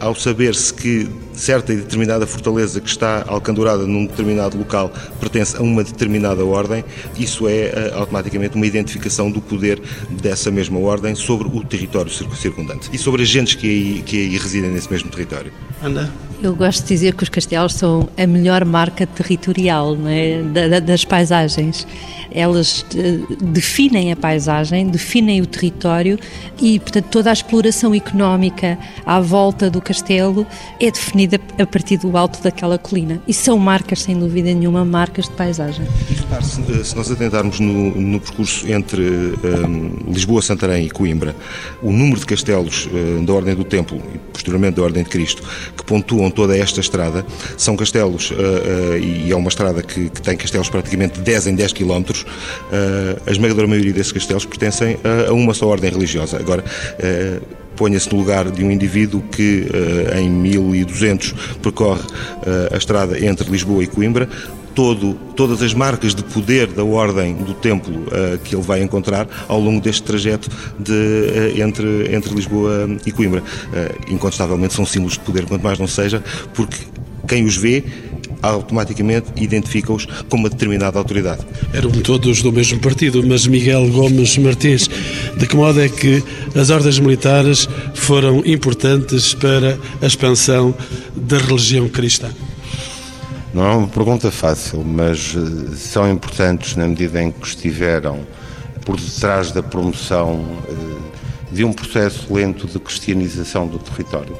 ao 0.00 0.14
saber-se 0.14 0.72
que 0.72 1.08
certa 1.34 1.72
e 1.72 1.76
determinada 1.76 2.26
fortaleza 2.26 2.80
que 2.80 2.88
está 2.88 3.24
alcandurada 3.26 3.86
num 3.86 4.06
determinado 4.06 4.56
local 4.56 4.92
pertence 5.18 5.56
a 5.56 5.62
uma 5.62 5.82
determinada 5.82 6.44
ordem, 6.44 6.84
isso 7.18 7.48
é 7.48 7.92
automaticamente 7.94 8.54
uma 8.54 8.66
identificação 8.66 9.30
do 9.30 9.40
poder 9.40 9.80
dessa 10.10 10.50
mesma 10.50 10.78
ordem 10.78 11.14
sobre 11.14 11.48
o 11.48 11.64
território 11.64 12.10
circundante 12.10 12.90
e 12.92 12.98
sobre 12.98 13.22
agentes 13.22 13.54
que 13.54 13.66
aí, 13.66 14.02
que 14.02 14.16
aí 14.16 14.38
residem 14.38 14.70
nesse 14.70 14.90
mesmo 14.90 15.10
território. 15.10 15.52
Anda. 15.82 16.12
Eu 16.42 16.56
gosto 16.56 16.82
de 16.82 16.88
dizer 16.88 17.14
que 17.14 17.22
os 17.22 17.28
castelos 17.28 17.74
são 17.74 18.08
a 18.18 18.26
melhor 18.26 18.64
marca 18.64 19.06
territorial 19.06 19.96
é? 20.06 20.80
das 20.80 21.04
paisagens. 21.04 21.86
Elas 22.32 22.84
definem 23.40 24.12
a 24.12 24.16
paisagem, 24.16 24.88
definem 24.88 25.40
o 25.40 25.46
território 25.46 26.18
e, 26.60 26.78
portanto, 26.78 27.06
toda 27.06 27.30
a 27.30 27.32
exploração 27.32 27.94
económica 27.94 28.78
à 29.04 29.20
volta 29.20 29.70
do 29.70 29.80
castelo 29.80 30.46
é 30.80 30.90
definida 30.90 31.40
a 31.58 31.66
partir 31.66 31.98
do 31.98 32.16
alto 32.16 32.42
daquela 32.42 32.78
colina. 32.78 33.22
E 33.26 33.34
são 33.34 33.58
marcas, 33.58 34.02
sem 34.02 34.18
dúvida 34.18 34.52
nenhuma, 34.52 34.84
marcas 34.84 35.26
de 35.26 35.32
paisagem. 35.32 35.86
Se 36.84 36.96
nós 36.96 37.10
atentarmos 37.10 37.60
no, 37.60 37.90
no 37.94 38.20
percurso 38.20 38.70
entre 38.70 39.02
um, 39.02 40.12
Lisboa, 40.12 40.42
Santarém 40.42 40.86
e 40.86 40.90
Coimbra, 40.90 41.34
o 41.82 41.92
número 41.92 42.20
de 42.20 42.26
castelos 42.26 42.86
uh, 42.86 43.24
da 43.24 43.32
Ordem 43.32 43.54
do 43.54 43.64
Templo 43.64 44.00
e 44.14 44.18
posteriormente 44.18 44.76
da 44.76 44.82
Ordem 44.82 45.02
de 45.02 45.10
Cristo 45.10 45.42
que 45.76 45.84
pontuam 45.84 46.30
toda 46.30 46.56
esta 46.56 46.80
estrada 46.80 47.24
são 47.56 47.76
castelos, 47.76 48.30
uh, 48.30 48.34
uh, 48.34 48.98
e 48.98 49.30
é 49.30 49.36
uma 49.36 49.48
estrada 49.48 49.82
que, 49.82 50.08
que, 50.08 50.22
tem 50.22 50.36
castelos 50.36 50.68
praticamente 50.68 51.20
10 51.20 51.48
em 51.48 51.54
10 51.54 51.72
quilómetros, 51.72 52.24
a 53.26 53.30
esmagadora 53.30 53.66
maioria 53.66 53.92
desses 53.92 54.12
castelos 54.12 54.44
pertencem 54.44 54.98
a, 55.28 55.32
uma 55.32 55.54
só 55.54 55.66
ordem 55.66 55.90
religiosa. 55.90 56.38
Agora, 56.38 56.64
ponha-se 57.76 58.12
no 58.12 58.18
lugar 58.18 58.50
de 58.50 58.64
um 58.64 58.70
indivíduo 58.70 59.22
que 59.30 59.66
em 60.18 60.28
1200 60.30 61.32
percorre 61.62 62.02
a 62.72 62.76
estrada 62.76 63.24
entre 63.24 63.50
Lisboa 63.50 63.82
e 63.82 63.86
Coimbra, 63.86 64.28
todo, 64.74 65.14
todas 65.36 65.62
as 65.62 65.74
marcas 65.74 66.14
de 66.14 66.22
poder 66.22 66.66
da 66.68 66.84
ordem 66.84 67.34
do 67.34 67.54
templo 67.54 67.94
uh, 67.94 68.38
que 68.42 68.54
ele 68.54 68.62
vai 68.62 68.82
encontrar 68.82 69.26
ao 69.48 69.60
longo 69.60 69.80
deste 69.80 70.02
trajeto 70.02 70.48
de, 70.78 70.92
uh, 70.92 71.60
entre, 71.60 72.14
entre 72.14 72.34
Lisboa 72.34 72.88
e 73.04 73.12
Coimbra. 73.12 73.40
Uh, 73.40 74.12
incontestavelmente 74.12 74.74
são 74.74 74.84
símbolos 74.84 75.14
de 75.14 75.20
poder, 75.20 75.46
quanto 75.46 75.62
mais 75.62 75.78
não 75.78 75.86
seja, 75.86 76.22
porque 76.54 76.76
quem 77.26 77.44
os 77.44 77.56
vê 77.56 77.84
automaticamente 78.42 79.28
identifica-os 79.36 80.06
como 80.28 80.42
uma 80.42 80.50
determinada 80.50 80.98
autoridade. 80.98 81.46
Eram 81.72 81.90
todos 81.90 82.42
do 82.42 82.52
mesmo 82.52 82.80
partido, 82.80 83.24
mas 83.26 83.46
Miguel 83.46 83.88
Gomes 83.90 84.36
Martins, 84.36 84.88
de 85.36 85.46
que 85.46 85.56
modo 85.56 85.80
é 85.80 85.88
que 85.88 86.22
as 86.54 86.70
ordens 86.70 86.98
militares 86.98 87.68
foram 87.94 88.42
importantes 88.44 89.32
para 89.34 89.78
a 90.00 90.06
expansão 90.06 90.74
da 91.14 91.38
religião 91.38 91.88
cristã? 91.88 92.30
Não 93.54 93.66
é 93.66 93.76
uma 93.76 93.88
pergunta 93.88 94.30
fácil, 94.30 94.82
mas 94.82 95.36
eh, 95.36 95.76
são 95.76 96.10
importantes 96.10 96.74
na 96.74 96.88
medida 96.88 97.22
em 97.22 97.30
que 97.30 97.46
estiveram 97.46 98.20
por 98.84 98.98
detrás 98.98 99.52
da 99.52 99.62
promoção 99.62 100.58
eh, 100.68 101.54
de 101.54 101.62
um 101.62 101.72
processo 101.72 102.32
lento 102.32 102.66
de 102.66 102.78
cristianização 102.78 103.66
do 103.66 103.78
território, 103.78 104.36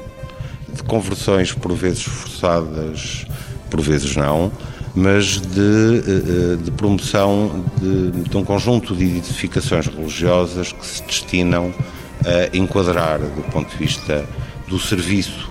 de 0.73 0.81
conversões 0.81 1.53
por 1.53 1.73
vezes 1.73 2.01
forçadas, 2.01 3.27
por 3.73 3.81
vezes 3.81 4.15
não, 4.15 4.51
mas 4.93 5.41
de, 5.41 6.03
eh, 6.05 6.55
de 6.63 6.69
promoção 6.69 7.65
de, 7.81 8.29
de 8.29 8.37
um 8.37 8.43
conjunto 8.43 8.95
de 8.95 9.17
edificações 9.17 9.87
religiosas 9.87 10.71
que 10.71 10.85
se 10.85 11.01
destinam 11.01 11.73
a 12.23 12.55
enquadrar, 12.55 13.17
do 13.17 13.41
ponto 13.51 13.71
de 13.71 13.77
vista 13.77 14.23
do 14.67 14.77
serviço 14.77 15.49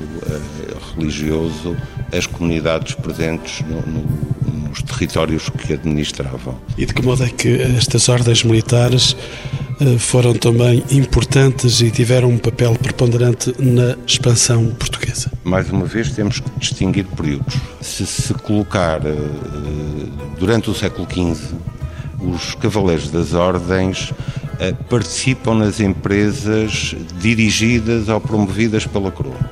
religioso, 0.96 1.76
as 2.16 2.26
comunidades 2.26 2.94
presentes 2.94 3.60
no, 3.62 3.80
no, 3.82 4.68
nos 4.68 4.82
territórios 4.82 5.48
que 5.48 5.72
administravam. 5.72 6.56
E 6.78 6.86
de 6.86 6.94
que 6.94 7.02
modo 7.02 7.24
é 7.24 7.28
que 7.28 7.60
estas 7.76 8.08
ordens 8.08 8.44
militares 8.44 9.16
eh, 9.16 9.61
foram 9.98 10.34
também 10.34 10.82
importantes 10.90 11.80
e 11.80 11.90
tiveram 11.90 12.28
um 12.28 12.38
papel 12.38 12.74
preponderante 12.74 13.54
na 13.58 13.96
expansão 14.06 14.66
portuguesa? 14.66 15.30
Mais 15.44 15.70
uma 15.70 15.84
vez, 15.86 16.12
temos 16.12 16.40
que 16.40 16.50
distinguir 16.58 17.04
períodos. 17.04 17.56
Se 17.80 18.06
se 18.06 18.32
colocar 18.34 19.04
eh, 19.04 19.16
durante 20.38 20.70
o 20.70 20.74
século 20.74 21.06
XV, 21.10 21.54
os 22.20 22.54
cavaleiros 22.54 23.10
das 23.10 23.34
ordens 23.34 24.12
eh, 24.60 24.72
participam 24.88 25.54
nas 25.54 25.80
empresas 25.80 26.94
dirigidas 27.20 28.08
ou 28.08 28.20
promovidas 28.20 28.86
pela 28.86 29.10
coroa. 29.10 29.50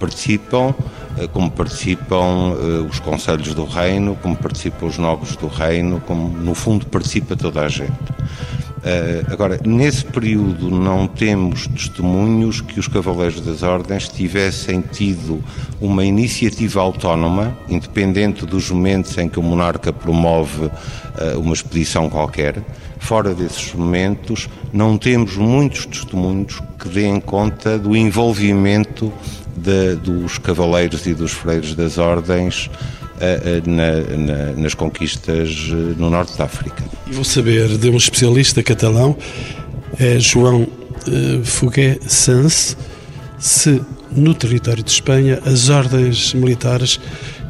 Participam 0.00 0.74
eh, 1.18 1.26
como 1.28 1.50
participam 1.50 2.54
os 2.90 2.98
conselhos 2.98 3.54
do 3.54 3.64
reino, 3.64 4.16
como 4.22 4.36
participam 4.36 4.86
os 4.86 4.98
nobres 4.98 5.36
do 5.36 5.46
reino, 5.46 6.00
como 6.00 6.28
no 6.28 6.54
fundo 6.54 6.86
participa 6.86 7.36
toda 7.36 7.60
a 7.60 7.68
gente. 7.68 7.92
Uh, 8.86 9.32
agora, 9.32 9.58
nesse 9.64 10.04
período 10.04 10.70
não 10.70 11.08
temos 11.08 11.66
testemunhos 11.66 12.60
que 12.60 12.78
os 12.78 12.86
Cavaleiros 12.86 13.40
das 13.40 13.64
Ordens 13.64 14.06
tivessem 14.06 14.80
tido 14.80 15.42
uma 15.80 16.04
iniciativa 16.04 16.80
autónoma, 16.80 17.58
independente 17.68 18.46
dos 18.46 18.70
momentos 18.70 19.18
em 19.18 19.28
que 19.28 19.40
o 19.40 19.42
monarca 19.42 19.92
promove 19.92 20.66
uh, 20.66 20.70
uma 21.36 21.52
expedição 21.52 22.08
qualquer. 22.08 22.62
Fora 23.00 23.34
desses 23.34 23.74
momentos, 23.74 24.48
não 24.72 24.96
temos 24.96 25.36
muitos 25.36 25.84
testemunhos 25.84 26.62
que 26.78 26.88
deem 26.88 27.18
conta 27.18 27.76
do 27.76 27.96
envolvimento 27.96 29.12
de, 29.56 29.96
dos 29.96 30.38
cavaleiros 30.38 31.06
e 31.06 31.14
dos 31.14 31.32
freiros 31.32 31.74
das 31.74 31.98
ordens 31.98 32.70
na, 33.66 34.16
na, 34.16 34.52
nas 34.52 34.74
conquistas 34.74 35.68
no 35.96 36.10
norte 36.10 36.36
da 36.36 36.44
África. 36.44 36.84
E 37.06 37.12
vou 37.12 37.24
saber 37.24 37.78
de 37.78 37.88
um 37.88 37.96
especialista 37.96 38.62
catalão, 38.62 39.16
é 39.98 40.18
João 40.18 40.66
Foguet 41.44 42.00
Sans, 42.06 42.76
se 43.38 43.80
no 44.10 44.34
território 44.34 44.82
de 44.82 44.90
Espanha 44.90 45.40
as 45.44 45.68
ordens 45.68 46.34
militares 46.34 46.98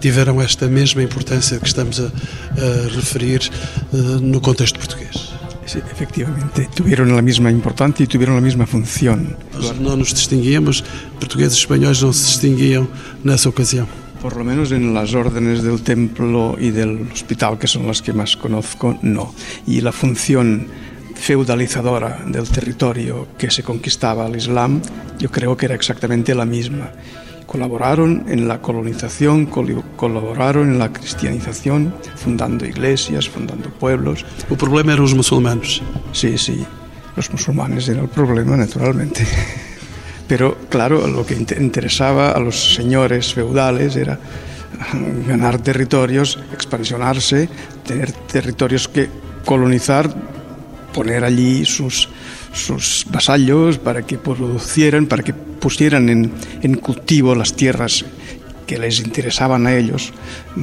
tiveram 0.01 0.41
esta 0.41 0.69
mesma 0.69 1.03
importância 1.03 1.59
que 1.59 1.67
estamos 1.67 2.01
a, 2.01 2.05
a 2.07 2.95
referir 2.95 3.51
uh, 3.93 3.97
no 4.21 4.41
contexto 4.41 4.79
português. 4.79 5.33
Sí, 5.67 5.79
efectivamente, 5.91 6.69
tuvieron 6.77 7.15
la 7.17 7.23
misma 7.23 7.51
importancia 7.51 8.05
y 8.05 8.07
tuvieron 8.07 8.37
la 8.37 8.41
misma 8.41 8.67
función. 8.67 9.37
Nós 9.53 9.77
não 9.81 9.97
nos 9.97 10.15
distinguíamos, 10.15 10.85
portugueses 11.19 11.57
e 11.57 11.61
espanhóis 11.61 12.01
não 12.01 12.13
se 12.13 12.25
distinguiam 12.27 12.87
nessa 13.25 13.49
ocasião. 13.49 13.89
Por 14.21 14.37
lo 14.37 14.45
menos 14.45 14.73
en 14.73 14.95
las 14.95 15.15
órdenes 15.15 15.63
del 15.63 15.83
templo 15.83 16.57
y 16.59 16.71
del 16.71 17.09
hospital, 17.13 17.59
que 17.59 17.67
son 17.67 17.87
las 17.87 18.03
que 18.03 18.13
más 18.13 18.37
conozco, 18.37 18.99
no. 19.03 19.35
Y 19.67 19.81
la 19.81 19.93
función 19.93 20.67
feudalizadora 21.15 22.23
del 22.27 22.49
territorio 22.49 23.29
que 23.39 23.51
se 23.51 23.63
conquistaba 23.63 24.27
al 24.27 24.37
Islam, 24.37 24.81
yo 25.19 25.31
creo 25.31 25.57
que 25.57 25.67
era 25.67 25.75
exactamente 25.75 26.35
la 26.35 26.45
misma. 26.45 26.93
Colaboraron 27.47 28.25
en 28.29 28.49
la 28.49 28.61
colonización, 28.61 29.47
colaboraron 29.47 30.73
en 30.73 30.79
la 30.79 30.93
cristianización, 30.93 31.95
fundando 32.17 32.67
iglesias, 32.67 33.29
fundando 33.29 33.71
pueblos. 33.71 34.25
El 34.51 34.57
problema 34.57 34.93
eran 34.93 35.03
los 35.03 35.15
musulmanes. 35.15 35.81
Sí, 36.13 36.37
sí, 36.39 36.65
los 37.15 37.31
musulmanes 37.31 37.89
eran 37.89 38.05
el 38.05 38.11
problema, 38.11 38.57
naturalmente. 38.57 39.27
Pero 40.29 40.57
claro, 40.69 41.07
lo 41.07 41.25
que 41.25 41.35
interesaba 41.35 42.33
a 42.33 42.41
los 42.41 42.75
señores 42.75 43.35
feudales 43.35 43.97
era 43.97 44.19
ganar 45.27 45.59
territorios, 45.59 46.39
expansionarse, 46.53 47.49
tener 47.87 48.13
territorios 48.13 48.89
que 48.89 49.09
colonizar, 49.45 50.13
poner 50.93 51.25
allí 51.25 51.65
sus, 51.65 52.09
sus 52.53 53.07
vasallos 53.11 53.79
para 53.79 54.03
que 54.03 54.19
producieran, 54.19 55.07
para 55.07 55.23
que 55.23 55.33
pusieran 55.33 56.09
en, 56.09 56.33
en 56.63 56.75
cultivo 56.77 57.35
las 57.35 57.55
tierras 57.55 58.05
que 58.67 58.79
les 58.79 58.99
interesaban 59.01 59.67
a 59.67 59.75
ellos 59.75 60.13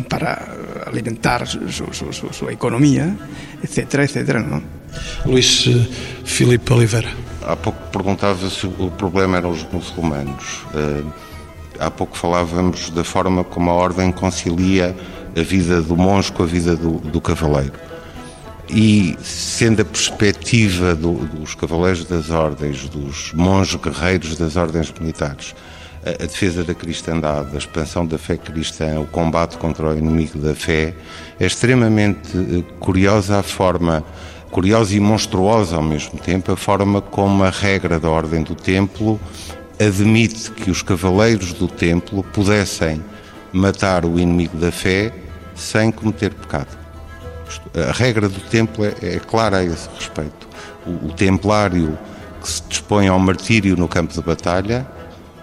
para 0.10 0.56
alimentar 0.86 1.48
su, 1.48 1.62
su, 1.70 2.50
economía, 2.50 3.16
etcétera, 3.64 4.04
etcétera. 4.04 4.42
¿no? 4.42 4.62
Luís 5.26 5.66
eh, 5.68 5.88
Filipe 6.24 6.72
Oliveira. 6.74 7.10
Há 7.42 7.56
pouco 7.56 7.80
perguntava 7.92 8.50
se 8.50 8.66
o 8.66 8.92
problema 8.92 9.38
eram 9.38 9.52
os 9.52 9.64
muçulmanos. 9.72 10.66
Eh, 10.74 11.04
há 11.80 11.92
pouco 11.92 12.18
falávamos 12.18 12.90
da 12.90 13.04
forma 13.04 13.44
como 13.44 13.70
a 13.70 13.74
ordem 13.74 14.12
concilia 14.12 14.96
a 15.36 15.42
vida 15.42 15.82
do 15.82 15.96
monge 15.98 16.32
com 16.32 16.44
a 16.44 16.46
vida 16.46 16.76
do, 16.76 17.00
do 17.00 17.20
cavaleiro. 17.20 17.74
E 18.70 19.18
sendo 19.22 19.82
a 19.82 19.86
perspectiva 19.86 20.96
do, 20.96 21.14
dos 21.14 21.54
cavaleiros 21.54 22.06
das 22.06 22.30
ordens, 22.30 22.88
dos 22.88 23.34
monges 23.34 23.76
guerreiros 23.76 24.38
das 24.38 24.56
ordens 24.56 24.92
militares, 25.00 25.54
a, 26.06 26.10
a 26.24 26.28
defesa 26.28 26.64
da 26.64 26.74
cristandade, 26.74 27.50
a 27.54 27.58
expansão 27.58 28.06
da 28.06 28.18
fé 28.18 28.38
cristã, 28.38 29.00
o 29.00 29.06
combate 29.06 29.58
contra 29.58 29.90
o 29.90 29.98
inimigo 29.98 30.40
da 30.40 30.56
fé, 30.56 30.94
é 31.40 31.46
extremamente 31.46 32.38
eh, 32.38 32.64
curiosa 32.80 33.40
a 33.40 33.44
forma 33.44 34.04
curiosa 34.54 34.96
e 34.96 35.00
monstruosa 35.00 35.78
ao 35.78 35.82
mesmo 35.82 36.20
tempo 36.20 36.52
a 36.52 36.56
forma 36.56 37.02
como 37.02 37.44
a 37.44 37.50
regra 37.50 38.00
da 38.00 38.08
ordem 38.08 38.44
do 38.44 38.54
templo 38.54 39.20
admite 39.80 40.52
que 40.52 40.70
os 40.70 40.84
cavaleiros 40.84 41.54
do 41.54 41.68
templo 41.68 42.24
pudessem 42.24 43.04
matar 43.52 44.06
o 44.06 44.20
inimigo 44.20 44.56
da 44.56 44.72
fé 44.72 45.12
sem 45.56 45.92
cometer 45.92 46.32
pecado. 46.36 46.78
A 47.76 47.92
regra 47.92 48.30
do 48.30 48.40
templo 48.42 48.86
é, 48.86 48.94
é 49.02 49.20
clara 49.20 49.58
a 49.58 49.64
esse 49.64 49.90
respeito. 49.98 50.48
O, 50.86 51.08
o 51.08 51.14
templário 51.14 51.98
que 52.40 52.48
se 52.48 52.62
dispõe 52.70 53.08
ao 53.08 53.18
martírio 53.18 53.76
no 53.76 53.88
campo 53.88 54.14
de 54.14 54.22
batalha 54.22 54.86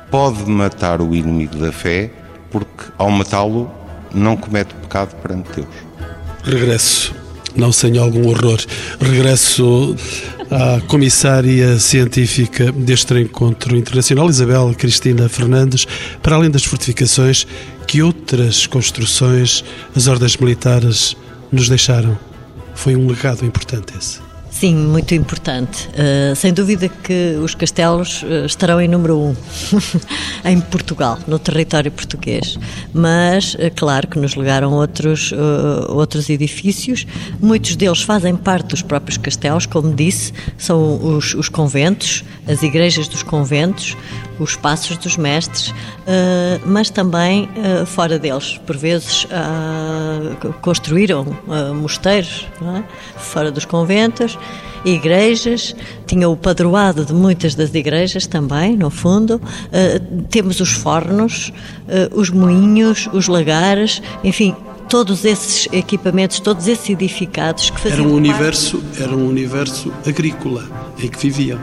pode 0.08 0.48
matar 0.48 1.00
o 1.00 1.16
inimigo 1.16 1.56
da 1.56 1.72
fé 1.72 2.12
porque, 2.48 2.84
ao 2.96 3.10
matá-lo, 3.10 3.68
não 4.14 4.36
comete 4.36 4.72
pecado 4.74 5.16
perante 5.16 5.50
Deus. 5.52 5.68
Regresso 6.44 7.19
não 7.56 7.72
sem 7.72 7.98
algum 7.98 8.28
horror. 8.28 8.58
Regresso 9.00 9.94
à 10.50 10.80
comissária 10.86 11.78
científica 11.78 12.72
deste 12.72 13.14
encontro 13.20 13.76
internacional, 13.76 14.28
Isabel 14.28 14.74
Cristina 14.76 15.28
Fernandes, 15.28 15.86
para 16.22 16.36
além 16.36 16.50
das 16.50 16.64
fortificações, 16.64 17.46
que 17.86 18.02
outras 18.02 18.66
construções 18.66 19.64
as 19.94 20.06
ordens 20.06 20.36
militares 20.36 21.16
nos 21.52 21.68
deixaram? 21.68 22.18
Foi 22.74 22.96
um 22.96 23.06
legado 23.08 23.44
importante 23.44 23.92
esse. 23.98 24.29
Sim, 24.50 24.74
muito 24.74 25.14
importante. 25.14 25.88
Uh, 25.88 26.34
sem 26.34 26.52
dúvida 26.52 26.88
que 26.88 27.36
os 27.42 27.54
castelos 27.54 28.22
uh, 28.24 28.44
estarão 28.44 28.80
em 28.80 28.88
número 28.88 29.16
um 29.16 29.36
em 30.44 30.60
Portugal, 30.60 31.18
no 31.26 31.38
território 31.38 31.90
português. 31.90 32.58
Mas, 32.92 33.54
uh, 33.54 33.70
claro 33.74 34.08
que 34.08 34.18
nos 34.18 34.34
legaram 34.34 34.72
outros, 34.72 35.32
outros 35.88 36.28
edifícios. 36.28 37.06
Muitos 37.40 37.76
deles 37.76 38.02
fazem 38.02 38.36
parte 38.36 38.66
dos 38.68 38.82
próprios 38.82 39.16
castelos, 39.16 39.66
como 39.66 39.94
disse, 39.94 40.32
são 40.58 41.16
os, 41.16 41.32
os 41.34 41.48
conventos, 41.48 42.24
as 42.46 42.62
igrejas 42.62 43.06
dos 43.06 43.22
conventos, 43.22 43.96
os 44.38 44.56
passos 44.56 44.96
dos 44.96 45.16
mestres, 45.16 45.72
mas 46.64 46.90
também 46.90 47.48
fora 47.86 48.18
deles. 48.18 48.58
Por 48.66 48.76
vezes 48.76 49.26
construíram 50.62 51.26
mosteiros 51.74 52.46
é? 52.62 52.82
fora 53.18 53.50
dos 53.50 53.64
conventos 53.64 54.38
igrejas, 54.84 55.74
tinha 56.06 56.28
o 56.28 56.36
padroado 56.36 57.04
de 57.04 57.12
muitas 57.12 57.54
das 57.54 57.74
igrejas 57.74 58.26
também, 58.26 58.76
no 58.76 58.90
fundo. 58.90 59.36
Uh, 59.36 60.22
temos 60.30 60.60
os 60.60 60.70
fornos, 60.70 61.52
uh, 61.86 62.18
os 62.18 62.30
moinhos, 62.30 63.08
os 63.12 63.28
lagares, 63.28 64.02
enfim, 64.24 64.54
todos 64.88 65.24
esses 65.24 65.68
equipamentos, 65.72 66.40
todos 66.40 66.66
esses 66.66 66.90
edificados 66.90 67.70
que 67.70 67.80
faziam 67.80 68.00
era 68.00 68.08
um 68.08 68.14
universo, 68.14 68.82
era 68.98 69.14
um 69.14 69.28
universo 69.28 69.92
agrícola 70.06 70.64
em 70.98 71.08
que 71.08 71.18
viviam. 71.18 71.60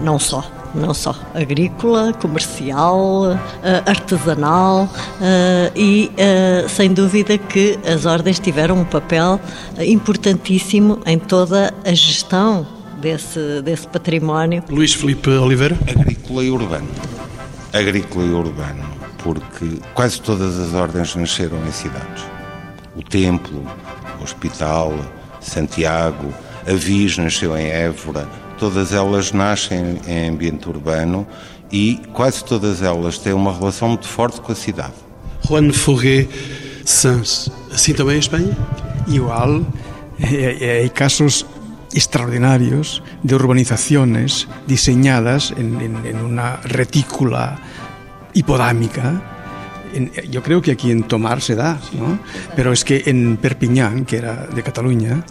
Não 0.00 0.18
só 0.18 0.57
não 0.78 0.94
só 0.94 1.14
agrícola, 1.34 2.12
comercial, 2.14 3.38
eh, 3.62 3.82
artesanal 3.86 4.88
eh, 5.20 5.72
e 5.74 6.10
eh, 6.16 6.64
sem 6.68 6.92
dúvida 6.92 7.36
que 7.36 7.78
as 7.86 8.06
ordens 8.06 8.38
tiveram 8.38 8.80
um 8.80 8.84
papel 8.84 9.40
importantíssimo 9.78 11.00
em 11.04 11.18
toda 11.18 11.74
a 11.84 11.92
gestão 11.92 12.66
desse, 13.00 13.62
desse 13.62 13.86
património. 13.88 14.62
Luís 14.70 14.94
Felipe 14.94 15.30
Oliveira? 15.30 15.76
Agrícola 15.88 16.44
e 16.44 16.50
urbano. 16.50 16.88
Agrícola 17.72 18.24
e 18.24 18.30
urbano, 18.30 18.84
porque 19.22 19.78
quase 19.94 20.20
todas 20.20 20.58
as 20.58 20.74
ordens 20.74 21.14
nasceram 21.14 21.58
em 21.66 21.72
cidades. 21.72 22.24
O 22.96 23.02
templo, 23.02 23.64
o 24.20 24.24
hospital, 24.24 24.94
Santiago, 25.40 26.32
a 26.66 26.72
Viz 26.72 27.16
nasceu 27.16 27.56
em 27.56 27.66
Évora, 27.66 28.28
todas 28.58 28.92
elas 28.92 29.32
nascem 29.32 30.00
em 30.06 30.28
ambiente 30.28 30.68
urbano 30.68 31.26
e 31.70 32.00
quase 32.12 32.44
todas 32.44 32.82
elas 32.82 33.18
têm 33.18 33.32
uma 33.32 33.52
relação 33.52 33.88
muito 33.88 34.06
forte 34.06 34.40
com 34.40 34.52
a 34.52 34.54
cidade. 34.54 34.94
Juan 35.46 35.72
Foguet 35.72 36.28
Sanz, 36.84 37.50
assim 37.72 37.94
também 37.94 38.16
em 38.16 38.20
Espanha? 38.20 38.56
Igual, 39.06 39.62
hay 40.20 40.90
casos 40.90 41.46
extraordinarios 41.94 43.02
de 43.22 43.34
urbanizaciones 43.34 44.48
diseñadas 44.66 45.52
en, 45.56 45.80
en, 45.80 46.06
en 46.06 46.16
una 46.24 46.56
retícula 46.64 47.58
hipodámica 48.34 49.22
yo 50.30 50.42
creo 50.42 50.60
que 50.62 50.72
aquí 50.72 50.90
en 50.90 51.02
Tomar 51.04 51.40
se 51.40 51.54
da, 51.54 51.78
¿no? 51.98 52.18
pero 52.54 52.72
es 52.72 52.84
que 52.84 53.04
en 53.06 53.36
Perpiñán, 53.36 54.04
que 54.04 54.16
era 54.16 54.46
de 54.46 54.62
Cataluña, 54.62 55.24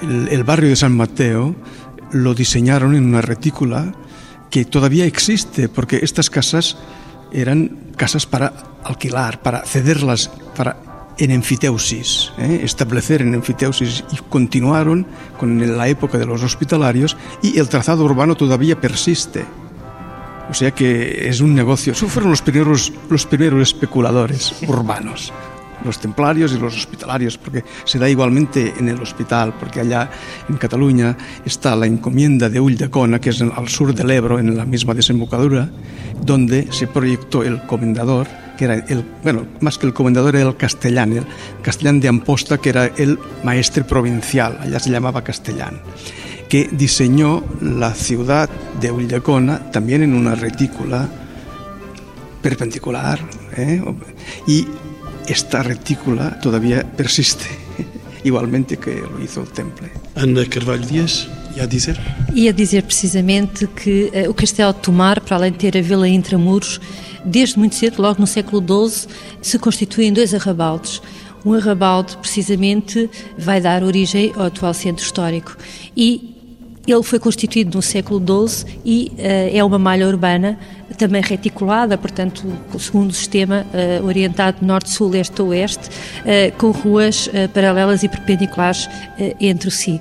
el, 0.00 0.28
el 0.28 0.44
barrio 0.44 0.70
de 0.70 0.76
San 0.76 0.96
Mateo 0.96 1.54
lo 2.12 2.34
diseñaron 2.34 2.94
en 2.94 3.06
una 3.06 3.22
retícula 3.22 3.94
que 4.50 4.64
todavía 4.64 5.06
existe, 5.06 5.68
porque 5.68 6.00
estas 6.02 6.30
casas 6.30 6.76
eran 7.32 7.78
casas 7.96 8.26
para 8.26 8.52
alquilar, 8.84 9.40
para 9.40 9.64
cederlas, 9.64 10.30
para 10.54 10.76
en 11.18 11.30
enfiteusis, 11.30 12.32
¿eh? 12.38 12.60
establecer 12.62 13.22
en 13.22 13.34
enfiteusis 13.34 14.04
y 14.12 14.16
continuaron 14.28 15.06
con 15.38 15.76
la 15.76 15.88
época 15.88 16.18
de 16.18 16.26
los 16.26 16.42
hospitalarios 16.42 17.16
y 17.42 17.58
el 17.58 17.68
trazado 17.68 18.04
urbano 18.04 18.34
todavía 18.34 18.80
persiste. 18.80 19.44
O 20.50 20.54
sea 20.54 20.72
que 20.72 21.28
es 21.28 21.40
un 21.40 21.54
negocio. 21.54 21.92
Esos 21.92 22.10
fueron 22.10 22.30
los 22.30 22.42
primeros, 22.42 22.92
los 23.08 23.26
primeros 23.26 23.62
especuladores 23.62 24.54
urbanos 24.66 25.32
los 25.84 25.98
templarios 25.98 26.52
y 26.52 26.58
los 26.58 26.76
hospitalarios, 26.76 27.38
porque 27.38 27.64
se 27.84 27.98
da 27.98 28.08
igualmente 28.08 28.74
en 28.78 28.88
el 28.88 29.00
hospital, 29.00 29.54
porque 29.58 29.80
allá 29.80 30.10
en 30.48 30.56
Cataluña 30.56 31.16
está 31.44 31.76
la 31.76 31.86
encomienda 31.86 32.48
de 32.48 32.60
Ulldecona, 32.60 33.20
que 33.20 33.30
es 33.30 33.42
al 33.42 33.68
sur 33.68 33.94
del 33.94 34.10
Ebro, 34.10 34.38
en 34.38 34.56
la 34.56 34.64
misma 34.64 34.94
desembocadura, 34.94 35.70
donde 36.24 36.68
se 36.72 36.86
proyectó 36.86 37.42
el 37.42 37.62
comendador 37.66 38.26
que 38.56 38.66
era 38.66 38.74
el, 38.74 39.04
bueno, 39.22 39.46
más 39.60 39.78
que 39.78 39.86
el 39.86 39.94
comendador 39.94 40.36
era 40.36 40.50
el 40.50 40.56
castellán, 40.56 41.12
el 41.14 41.26
castellán 41.62 42.00
de 42.00 42.08
Amposta, 42.08 42.58
que 42.58 42.68
era 42.68 42.86
el 42.86 43.18
maestre 43.42 43.82
provincial, 43.82 44.58
allá 44.60 44.78
se 44.78 44.90
llamaba 44.90 45.24
castellán, 45.24 45.80
que 46.48 46.68
diseñó 46.70 47.42
la 47.60 47.94
ciudad 47.94 48.50
de 48.80 48.90
Ulldecona 48.90 49.70
también 49.70 50.02
en 50.02 50.14
una 50.14 50.34
retícula 50.34 51.08
perpendicular, 52.42 53.20
¿eh? 53.56 53.82
y 54.46 54.66
esta 55.26 55.62
retícula 55.62 56.38
todavía 56.40 56.84
persiste, 56.96 57.46
igualmente 58.24 58.76
que 58.76 59.00
lo 59.00 59.22
hizo 59.22 59.42
el 59.42 59.48
temple. 59.48 59.90
Ana 60.14 60.44
Carvalho 60.46 60.86
Dias, 60.86 61.28
ia 61.56 61.66
dizer? 61.66 61.98
Ia 62.34 62.52
dizer 62.52 62.82
precisamente 62.82 63.66
que 63.66 64.10
uh, 64.14 64.30
o 64.30 64.34
Castelo 64.34 64.72
de 64.72 64.80
Tomar, 64.80 65.20
para 65.20 65.36
além 65.36 65.52
de 65.52 65.58
ter 65.58 65.76
a 65.76 65.82
vila 65.82 66.08
intramuros, 66.08 66.80
desde 67.24 67.58
muito 67.58 67.74
cedo, 67.74 68.02
logo 68.02 68.20
no 68.20 68.26
século 68.26 68.60
XII, 68.60 69.08
se 69.40 69.58
constitui 69.58 70.06
em 70.06 70.12
dois 70.12 70.34
arrabaldes. 70.34 71.00
Um 71.44 71.54
arrabalde, 71.54 72.16
precisamente, 72.18 73.10
vai 73.36 73.60
dar 73.60 73.82
origem 73.82 74.32
ao 74.36 74.46
atual 74.46 74.72
centro 74.72 75.04
histórico. 75.04 75.56
E 75.96 76.31
ele 76.86 77.02
foi 77.02 77.18
constituído 77.18 77.76
no 77.76 77.82
século 77.82 78.20
XII 78.20 78.66
e 78.84 79.12
uh, 79.12 79.56
é 79.56 79.62
uma 79.62 79.78
malha 79.78 80.06
urbana 80.06 80.58
também 80.98 81.22
reticulada, 81.22 81.96
portanto, 81.96 82.44
segundo 82.78 83.10
o 83.10 83.14
sistema 83.14 83.64
uh, 83.72 84.04
orientado 84.04 84.58
norte-sul, 84.60 85.14
este-oeste, 85.14 85.88
uh, 85.88 86.52
com 86.58 86.70
ruas 86.70 87.30
paralelas 87.54 88.02
e 88.02 88.08
perpendiculares 88.08 88.88
entre 89.40 89.70
si. 89.70 90.00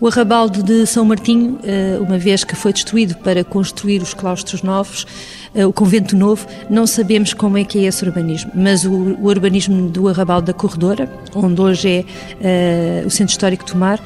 O 0.00 0.06
arrabalde 0.06 0.62
de 0.62 0.86
São 0.86 1.04
Martinho, 1.04 1.58
uma 2.00 2.16
vez 2.16 2.42
que 2.42 2.54
foi 2.54 2.72
destruído 2.72 3.16
para 3.16 3.44
construir 3.44 4.00
os 4.00 4.14
claustros 4.14 4.62
novos, 4.62 5.06
o 5.54 5.72
convento 5.72 6.16
novo, 6.16 6.46
não 6.70 6.86
sabemos 6.86 7.34
como 7.34 7.58
é 7.58 7.64
que 7.64 7.78
é 7.78 7.82
esse 7.82 8.04
urbanismo, 8.04 8.50
mas 8.54 8.84
o, 8.84 8.92
o 8.92 9.26
urbanismo 9.26 9.88
do 9.88 10.08
arrabalde 10.08 10.46
da 10.46 10.52
Corredora, 10.54 11.10
onde 11.34 11.60
hoje 11.60 12.06
é 12.40 13.02
o 13.04 13.10
Centro 13.10 13.32
Histórico 13.32 13.64
de 13.64 13.72
Tomar, 13.72 14.00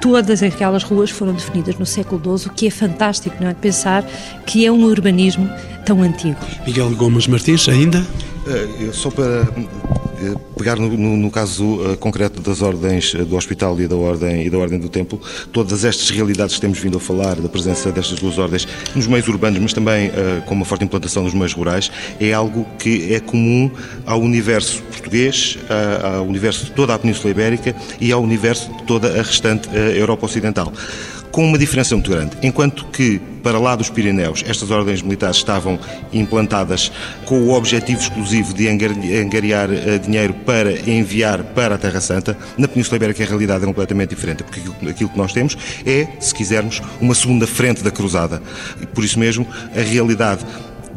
todas 0.00 0.42
aquelas 0.42 0.82
ruas 0.82 1.10
foram 1.10 1.32
definidas 1.32 1.76
no 1.76 1.86
século 1.86 2.38
XII, 2.38 2.50
o 2.50 2.54
que 2.54 2.66
é 2.66 2.70
fantástico, 2.70 3.36
não 3.40 3.48
é? 3.48 3.54
Pensar 3.54 4.04
que 4.46 4.64
é 4.64 4.72
um 4.72 4.84
urbanismo 4.84 5.48
tão 5.84 6.02
antigo. 6.02 6.38
Miguel 6.66 6.90
Gomes 6.94 7.26
Martins, 7.26 7.68
ainda? 7.68 8.06
Uh, 8.46 8.92
só 8.94 9.10
para 9.10 9.46
eh, 10.20 10.34
pegar 10.56 10.76
no, 10.76 10.88
no, 10.96 11.16
no 11.16 11.30
caso 11.30 11.64
uh, 11.64 11.96
concreto 11.98 12.40
das 12.40 12.60
ordens 12.60 13.14
uh, 13.14 13.24
do 13.24 13.36
hospital 13.36 13.80
e 13.80 13.86
da 13.86 13.94
ordem 13.94 14.44
e 14.44 14.50
da 14.50 14.58
ordem 14.58 14.78
do 14.78 14.88
templo, 14.88 15.20
todas 15.52 15.84
estas 15.84 16.10
realidades 16.10 16.56
que 16.56 16.60
temos 16.60 16.78
vindo 16.78 16.96
a 16.96 17.00
falar, 17.00 17.36
da 17.36 17.48
presença 17.48 17.92
destas 17.92 18.18
duas 18.18 18.36
ordens 18.38 18.66
nos 18.96 19.06
meios 19.06 19.28
urbanos, 19.28 19.60
mas 19.60 19.72
também 19.72 20.10
com 20.46 20.54
uma 20.54 20.64
forte 20.64 20.84
implantação 20.84 21.22
nos 21.22 21.34
meios 21.34 21.52
rurais, 21.52 21.90
é 22.20 22.32
algo 22.32 22.66
que 22.78 23.14
é 23.14 23.20
comum 23.20 23.70
ao 24.04 24.20
universo 24.20 24.82
português, 24.82 25.58
ao 26.16 26.24
universo 26.24 26.64
de 26.64 26.70
toda 26.72 26.94
a 26.94 26.98
Península 26.98 27.30
Ibérica 27.30 27.74
e 28.00 28.10
ao 28.10 28.22
universo 28.22 28.72
de 28.72 28.82
toda 28.84 29.08
a 29.08 29.22
restante 29.22 29.68
Europa 29.90 30.26
Ocidental 30.26 30.72
com 31.30 31.44
uma 31.44 31.58
diferença 31.58 31.94
muito 31.94 32.10
grande. 32.10 32.36
Enquanto 32.42 32.86
que, 32.86 33.20
para 33.42 33.58
lá 33.58 33.76
dos 33.76 33.88
Pirineus, 33.88 34.42
estas 34.46 34.70
ordens 34.70 35.02
militares 35.02 35.36
estavam 35.36 35.78
implantadas 36.12 36.90
com 37.24 37.42
o 37.42 37.52
objetivo 37.52 38.00
exclusivo 38.00 38.52
de 38.52 38.68
angariar 38.68 39.70
eh, 39.70 39.98
dinheiro 39.98 40.34
para 40.34 40.72
enviar 40.90 41.42
para 41.42 41.74
a 41.74 41.78
Terra 41.78 42.00
Santa, 42.00 42.36
na 42.56 42.66
Península 42.66 42.96
Ibérica 42.96 43.22
a 43.22 43.26
realidade 43.26 43.62
é 43.62 43.66
completamente 43.66 44.10
diferente, 44.10 44.42
porque 44.42 44.60
aquilo 44.88 45.10
que 45.10 45.18
nós 45.18 45.32
temos 45.32 45.56
é, 45.86 46.08
se 46.20 46.34
quisermos, 46.34 46.82
uma 47.00 47.14
segunda 47.14 47.46
frente 47.46 47.82
da 47.82 47.90
cruzada. 47.90 48.42
E 48.80 48.86
por 48.86 49.04
isso 49.04 49.18
mesmo, 49.18 49.46
a 49.76 49.80
realidade 49.80 50.44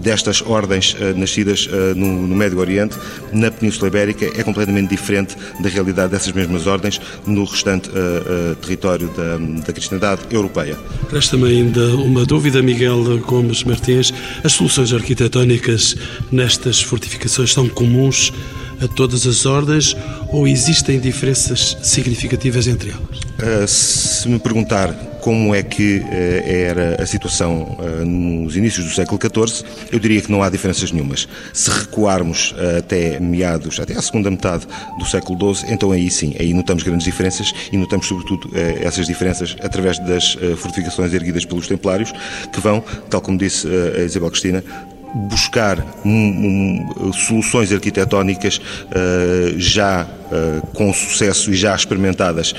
destas 0.02 0.42
ordens 0.42 0.94
uh, 0.94 1.18
nascidas 1.18 1.68
uh, 1.68 1.96
no, 1.96 2.28
no, 2.28 2.36
Médio 2.36 2.60
Oriente, 2.60 2.98
na 3.32 3.52
Península 3.52 3.88
Ibérica, 3.88 4.26
é 4.26 4.44
completamente 4.44 4.90
diferente 4.90 5.36
da 5.60 5.70
realidade 5.70 6.12
dessas 6.12 6.34
mesmas 6.34 6.68
ordens 6.68 7.00
no 7.26 7.44
restante 7.44 7.90
uh, 7.90 8.56
território 8.56 9.08
da, 9.10 9.38
da 9.66 9.74
cristandade 9.74 10.22
europeia. 10.32 10.78
Resta-me 11.12 11.48
ainda 11.48 11.96
uma 11.96 12.26
dúvida, 12.26 12.62
Miguel 12.62 13.20
Gomes 13.20 13.64
Martins. 13.64 14.14
As 14.44 14.54
soluções 14.54 14.94
arquitetónicas 14.94 15.96
nestas 16.32 16.82
fortificações 16.82 17.54
são 17.54 17.68
comuns 17.70 18.34
a 18.82 18.88
todas 18.88 19.28
as 19.28 19.46
ordens 19.46 19.96
ou 20.30 20.48
existem 20.48 21.00
diferenças 21.00 21.78
significativas 21.84 22.68
entre 22.68 22.92
elas? 22.92 23.70
se 23.70 24.30
me 24.30 24.38
perguntar 24.38 25.11
como 25.22 25.54
é 25.54 25.62
que 25.62 26.04
eh, 26.12 26.66
era 26.68 27.02
a 27.02 27.06
situação 27.06 27.78
eh, 27.80 28.04
nos 28.04 28.58
inícios 28.58 28.86
do 28.86 28.92
século 28.92 29.20
XIV, 29.22 29.64
eu 29.92 30.00
diria 30.00 30.20
que 30.20 30.32
não 30.32 30.42
há 30.42 30.50
diferenças 30.50 30.92
nenhumas. 30.92 31.28
Se 31.54 31.70
recuarmos 31.70 32.54
eh, 32.58 32.80
até 32.80 33.20
meados, 33.20 33.80
até 33.80 33.96
à 33.96 34.02
segunda 34.02 34.32
metade 34.32 34.68
do 34.98 35.06
século 35.06 35.56
XII, 35.56 35.72
então 35.72 35.92
aí 35.92 36.10
sim, 36.10 36.36
aí 36.40 36.54
notamos 36.54 36.84
grandes 36.84 37.06
diferenças 37.06 37.54
e 37.72 37.78
notamos 37.78 38.08
sobretudo 38.08 38.50
essas 38.82 39.06
diferenças 39.06 39.56
através 39.62 40.00
das 40.00 40.36
fortificações 40.58 41.14
erguidas 41.14 41.46
pelos 41.46 41.68
templários, 41.68 42.12
que 42.52 42.60
vão, 42.60 42.84
tal 43.10 43.22
como 43.22 43.38
disse 43.38 43.68
a 43.68 44.04
Isabel 44.04 44.30
Cristina, 44.32 44.64
buscar 45.13 45.86
um, 46.06 47.12
soluções 47.13 47.71
arquitetónicas 47.71 48.58
uh, 48.58 49.60
já 49.60 50.04
uh, 50.06 50.67
com 50.67 50.93
sucesso 50.93 51.52
e 51.52 51.56
já 51.56 51.76
experimentadas 51.76 52.54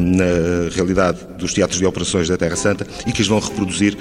na 0.00 0.74
realidade 0.74 1.18
dos 1.38 1.52
teatros 1.52 1.78
de 1.78 1.86
operações 1.86 2.28
da 2.28 2.36
Terra 2.36 2.56
Santa 2.56 2.86
e 3.06 3.12
que 3.12 3.22
as 3.22 3.28
vão 3.28 3.38
reproduzir 3.38 3.96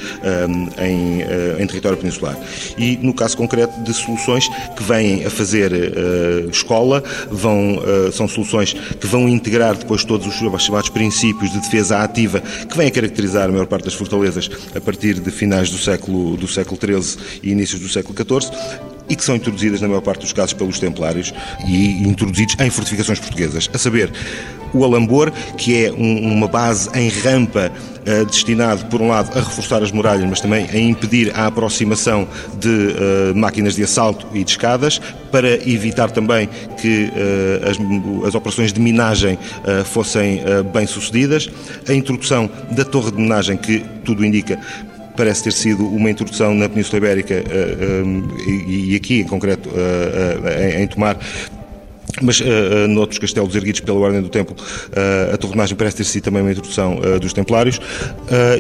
em, 0.79 1.21
em, 1.61 1.67
território 1.67 1.97
peninsular. 1.97 2.37
E 2.77 2.97
no 2.97 3.13
caso 3.13 3.37
concreto 3.37 3.81
de 3.83 3.93
soluções 3.93 4.47
que 4.75 4.83
vêm 4.83 5.25
a 5.25 5.29
fazer 5.29 5.71
escola, 6.49 7.03
vão, 7.29 7.81
são 8.11 8.27
soluções 8.27 8.73
que 8.73 9.07
vão 9.07 9.27
integrar 9.27 9.75
depois 9.75 10.03
todos 10.03 10.27
os 10.27 10.35
chamados 10.63 10.89
princípios 10.89 11.51
de 11.51 11.59
defesa 11.59 11.99
ativa 11.99 12.41
que 12.41 12.77
vêm 12.77 12.87
a 12.87 12.91
caracterizar 12.91 13.45
a 13.45 13.51
maior 13.51 13.67
parte 13.67 13.85
das 13.85 13.93
fortalezas 13.93 14.49
a 14.75 14.81
partir 14.81 15.19
de 15.19 15.31
finais 15.31 15.69
do 15.69 15.77
século, 15.77 16.37
do 16.37 16.47
século 16.47 16.79
XIII 16.79 17.17
e 17.43 17.51
inícios 17.51 17.79
do 17.79 17.86
do 17.87 17.93
século 17.93 18.15
XIV 18.15 18.51
e 19.09 19.15
que 19.15 19.23
são 19.23 19.35
introduzidas, 19.35 19.81
na 19.81 19.87
maior 19.87 20.01
parte 20.01 20.21
dos 20.21 20.33
casos, 20.33 20.53
pelos 20.53 20.79
templários 20.79 21.33
e 21.65 22.03
introduzidos 22.03 22.55
em 22.59 22.69
fortificações 22.69 23.19
portuguesas. 23.19 23.69
A 23.73 23.77
saber, 23.77 24.11
o 24.73 24.83
Alambor, 24.83 25.31
que 25.57 25.85
é 25.85 25.91
um, 25.91 26.33
uma 26.33 26.47
base 26.47 26.89
em 26.93 27.09
rampa 27.09 27.71
uh, 27.71 28.25
destinado, 28.25 28.85
por 28.87 29.01
um 29.01 29.07
lado, 29.07 29.31
a 29.37 29.41
reforçar 29.41 29.81
as 29.81 29.91
muralhas, 29.91 30.29
mas 30.29 30.41
também 30.41 30.67
a 30.69 30.77
impedir 30.77 31.31
a 31.33 31.47
aproximação 31.47 32.27
de 32.59 32.67
uh, 32.67 33.35
máquinas 33.35 33.75
de 33.75 33.83
assalto 33.83 34.27
e 34.33 34.43
de 34.43 34.51
escadas, 34.51 34.99
para 35.31 35.55
evitar 35.69 36.11
também 36.11 36.49
que 36.81 37.05
uh, 37.05 37.69
as, 37.69 38.27
as, 38.27 38.35
operações 38.35 38.73
de 38.73 38.79
minagem 38.79 39.37
fossem 39.85 40.41
bem 40.73 40.85
sucedidas. 40.85 41.49
A 41.87 41.93
introdução 41.93 42.49
da 42.71 42.83
torre 42.83 43.11
de 43.11 43.17
minagem, 43.17 43.57
que 43.57 43.83
tudo 44.03 44.25
indica 44.25 44.59
parece 45.17 45.43
ter 45.43 45.51
sido 45.51 45.85
uma 45.87 46.09
introdução 46.09 46.53
na 46.53 46.69
Península 46.69 46.99
Ibérica 46.99 47.33
eh, 47.33 47.43
eh, 47.49 48.51
e 48.67 48.95
aqui 48.95 49.21
em 49.21 49.23
concreto 49.25 49.69
eh, 49.75 50.81
em 50.81 50.87
Tomar 50.87 51.17
mas 52.21 52.39
uh, 52.39 52.43
uh, 52.43 52.87
noutros 52.87 53.19
castelos 53.19 53.55
erguidos 53.55 53.81
pela 53.81 53.99
Ordem 53.99 54.21
do 54.21 54.29
Templo, 54.29 54.55
uh, 54.55 55.33
a 55.33 55.37
torrenagem 55.37 55.75
parece 55.75 55.97
ter 55.97 56.03
sido 56.03 56.23
também 56.23 56.41
uma 56.41 56.51
introdução 56.51 56.99
uh, 56.99 57.19
dos 57.19 57.33
Templários, 57.33 57.79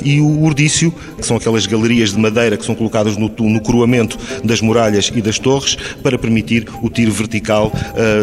e 0.03 0.19
o 0.19 0.43
urdício, 0.43 0.93
que 1.17 1.25
são 1.25 1.37
aquelas 1.37 1.65
galerias 1.65 2.11
de 2.11 2.19
madeira 2.19 2.57
que 2.57 2.65
são 2.65 2.75
colocadas 2.75 3.17
no, 3.17 3.29
no 3.39 3.61
coroamento 3.61 4.17
das 4.43 4.61
muralhas 4.61 5.11
e 5.13 5.21
das 5.21 5.39
torres, 5.39 5.75
para 6.01 6.17
permitir 6.17 6.67
o 6.81 6.89
tiro 6.89 7.11
vertical 7.11 7.71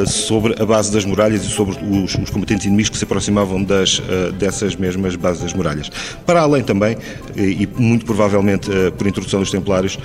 sobre 0.06 0.54
a 0.60 0.64
base 0.64 0.92
das 0.92 1.04
muralhas 1.04 1.44
e 1.44 1.48
sobre 1.48 1.76
os, 1.84 2.14
os 2.14 2.30
combatentes 2.30 2.66
inimigos 2.66 2.90
que 2.90 2.98
se 2.98 3.04
aproximavam 3.04 3.62
das, 3.62 4.00
dessas 4.38 4.76
mesmas 4.76 5.16
bases 5.16 5.42
das 5.42 5.52
muralhas. 5.52 5.90
Para 6.24 6.40
além 6.40 6.62
também, 6.62 6.96
e 7.36 7.68
muito 7.76 8.04
provavelmente 8.04 8.70
por 8.96 9.06
introdução 9.06 9.40
dos 9.40 9.50
Templários, 9.50 9.98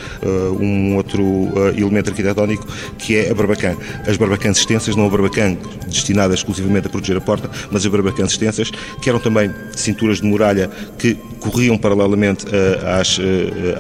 um 0.59 0.95
outro 0.95 1.23
elemento 1.77 2.09
arquitetónico 2.09 2.67
que 2.97 3.15
é 3.15 3.31
a 3.31 3.33
barbacã. 3.33 3.75
As 4.07 4.17
barbacãs 4.17 4.57
extensas 4.57 4.95
não 4.95 5.09
barbacã 5.19 5.57
destinada 5.87 6.33
exclusivamente 6.33 6.87
a 6.87 6.89
proteger 6.89 7.17
a 7.17 7.21
porta, 7.21 7.49
mas 7.71 7.85
as 7.85 7.91
barbacãs 7.91 8.31
extensas, 8.31 8.71
que 9.01 9.09
eram 9.09 9.19
também 9.19 9.51
cinturas 9.75 10.21
de 10.21 10.25
muralha 10.25 10.69
que 10.97 11.17
corriam 11.39 11.77
paralelamente 11.77 12.45
uh, 12.45 12.99
às, 12.99 13.17
uh, 13.17 13.21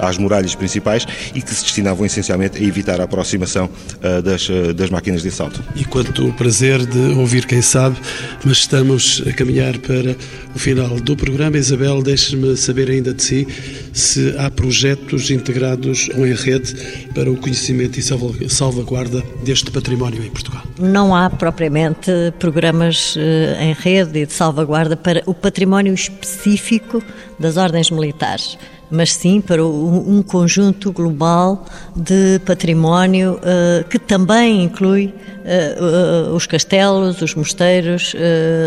às 0.01 0.17
muralhas 0.17 0.55
principais 0.55 1.05
e 1.35 1.41
que 1.41 1.53
se 1.53 1.63
destinavam 1.63 2.05
essencialmente 2.05 2.57
a 2.57 2.65
evitar 2.65 3.01
a 3.01 3.03
aproximação 3.03 3.65
uh, 3.65 4.21
das, 4.21 4.47
das 4.75 4.89
máquinas 4.89 5.21
de 5.21 5.27
assalto. 5.27 5.61
E 5.75 5.83
quanto 5.83 6.27
o 6.27 6.33
prazer 6.33 6.85
de 6.85 7.19
ouvir 7.19 7.45
quem 7.45 7.61
sabe, 7.61 7.97
mas 8.43 8.59
estamos 8.59 9.21
a 9.27 9.33
caminhar 9.33 9.77
para 9.79 10.15
o 10.55 10.59
final 10.59 10.99
do 10.99 11.15
programa. 11.15 11.57
Isabel, 11.57 12.01
deixe-me 12.01 12.55
saber 12.55 12.89
ainda 12.89 13.13
de 13.13 13.21
si 13.21 13.47
se 13.93 14.35
há 14.37 14.49
projetos 14.49 15.29
integrados 15.29 16.09
ou 16.15 16.25
em 16.25 16.33
rede 16.33 16.73
para 17.13 17.29
o 17.31 17.35
conhecimento 17.35 17.99
e 17.99 18.49
salvaguarda 18.49 19.23
deste 19.43 19.69
património 19.71 20.23
em 20.23 20.29
Portugal. 20.29 20.63
Não 20.79 21.15
há 21.15 21.28
propriamente 21.37 22.11
programas 22.39 23.15
eh, 23.17 23.57
em 23.63 23.73
rede 23.73 24.19
e 24.19 24.25
de 24.25 24.33
salvaguarda 24.33 24.95
para 24.97 25.21
o 25.25 25.33
património 25.33 25.93
específico 25.93 27.03
das 27.37 27.57
ordens 27.57 27.91
militares. 27.91 28.57
mas 28.91 29.13
sim 29.13 29.39
para 29.39 29.63
um 29.63 30.23
conjunto 30.23 30.91
global 30.91 31.63
de 31.95 32.39
património 32.43 33.33
uh, 33.33 33.87
que 33.87 33.99
também 33.99 34.63
inclui 34.63 35.13
uh, 35.45 36.33
os 36.33 36.47
castelos, 36.47 37.21
os 37.21 37.35
mosteiros 37.35 38.15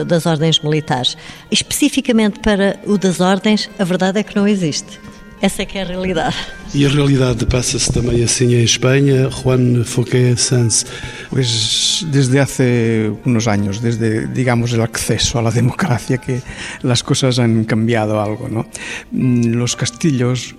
das 0.07 0.24
ordens 0.24 0.61
militares. 0.61 1.16
Especificamente 1.51 2.39
para 2.39 2.78
o 2.87 2.97
das 2.97 3.18
ordens, 3.18 3.68
a 3.78 3.84
verdade 3.84 4.20
é 4.20 4.22
que 4.22 4.37
não 4.37 4.47
existe. 4.47 5.01
Essa 5.43 5.62
é 5.62 5.66
que 5.66 5.76
é 5.76 5.82
a 5.82 5.84
realidade. 5.84 6.36
E 6.72 6.86
a 6.86 6.88
realidade 6.88 7.45
passa-se 7.47 7.93
também 7.93 8.22
assim 8.22 8.55
em 8.55 8.62
Espanha. 8.62 9.28
Juan 9.28 9.82
Foqué 9.84 10.36
Sanz. 10.36 10.86
Pues 11.30 12.07
desde 12.12 12.38
hace 12.38 13.12
unos 13.24 13.49
años, 13.49 13.82
desde 13.82 14.28
digamos 14.28 14.72
el 14.72 14.80
acceso 14.80 15.40
a 15.40 15.43
la 15.43 15.51
democracia, 15.51 16.18
que 16.18 16.40
las 16.84 17.03
cosas 17.03 17.40
han 17.40 17.64
cambiado 17.64 18.20
algo. 18.20 18.49
¿no? 18.49 18.66
Mm, 19.11 19.55
los 19.55 19.74
castillos 19.74 20.55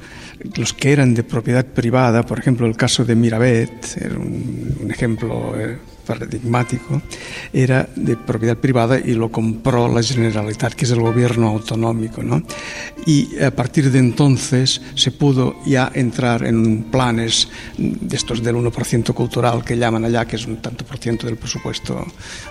los 0.57 0.73
que 0.73 0.91
eran 0.91 1.13
de 1.13 1.23
propiedad 1.23 1.65
privada, 1.65 2.25
por 2.25 2.37
ejemplo 2.37 2.67
el 2.67 2.75
caso 2.75 3.05
de 3.05 3.15
Miravet, 3.15 3.97
era 4.01 4.17
un, 4.17 4.75
un 4.81 4.91
ejemplo 4.91 5.53
eh, 5.57 5.77
paradigmático, 6.05 7.01
era 7.51 7.89
de 7.95 8.15
propiedad 8.15 8.57
privada 8.57 8.99
y 8.99 9.13
lo 9.13 9.31
compró 9.31 9.87
la 9.87 10.03
Generalitat, 10.03 10.73
que 10.73 10.85
es 10.85 10.91
el 10.91 11.01
gobierno 11.01 11.49
autonómico. 11.49 12.23
¿no? 12.23 12.43
Y 13.05 13.39
a 13.39 13.51
partir 13.51 13.91
de 13.91 13.99
entonces 13.99 14.81
se 14.95 15.11
pudo 15.11 15.55
ya 15.65 15.91
entrar 15.93 16.45
en 16.45 16.83
planes 16.83 17.49
de 17.77 18.15
estos 18.15 18.43
del 18.43 18.55
1% 18.55 19.13
cultural 19.13 19.63
que 19.63 19.77
llaman 19.77 20.05
allá, 20.05 20.25
que 20.25 20.35
es 20.35 20.45
un 20.45 20.57
tanto 20.57 20.85
por 20.85 20.97
ciento 20.97 21.27
del 21.27 21.37
presupuesto 21.37 22.05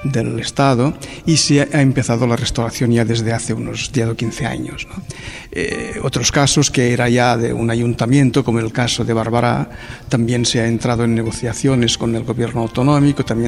del 0.05 0.39
Estado, 0.41 0.95
y 1.27 1.37
se 1.37 1.63
ha 1.63 1.81
empezado 1.81 2.27
la 2.27 2.37
restauración 2.37 2.93
ya 2.93 3.05
desde 3.05 3.33
hace 3.33 3.55
unos 3.55 3.93
10 3.93 4.09
o 4.09 4.17
15 4.17 4.47
años. 4.47 4.87
¿no? 4.89 5.03
Eh, 5.51 6.01
otros 6.03 6.33
casos 6.33 6.71
que 6.71 6.93
era 6.93 7.09
ya 7.09 7.37
de 7.37 7.53
un 7.53 7.71
ayuntamiento, 7.71 8.45
como 8.45 8.61
el 8.61 8.73
caso 8.73 9.05
de 9.05 9.13
Bárbara, 9.13 9.69
también 10.09 10.45
se 10.45 10.61
ha 10.61 10.67
entrado 10.67 11.05
en 11.05 11.15
negociaciones 11.15 11.99
con 11.99 12.15
el 12.15 12.25
gobierno 12.25 12.61
autonómico, 12.61 13.25
también 13.25 13.41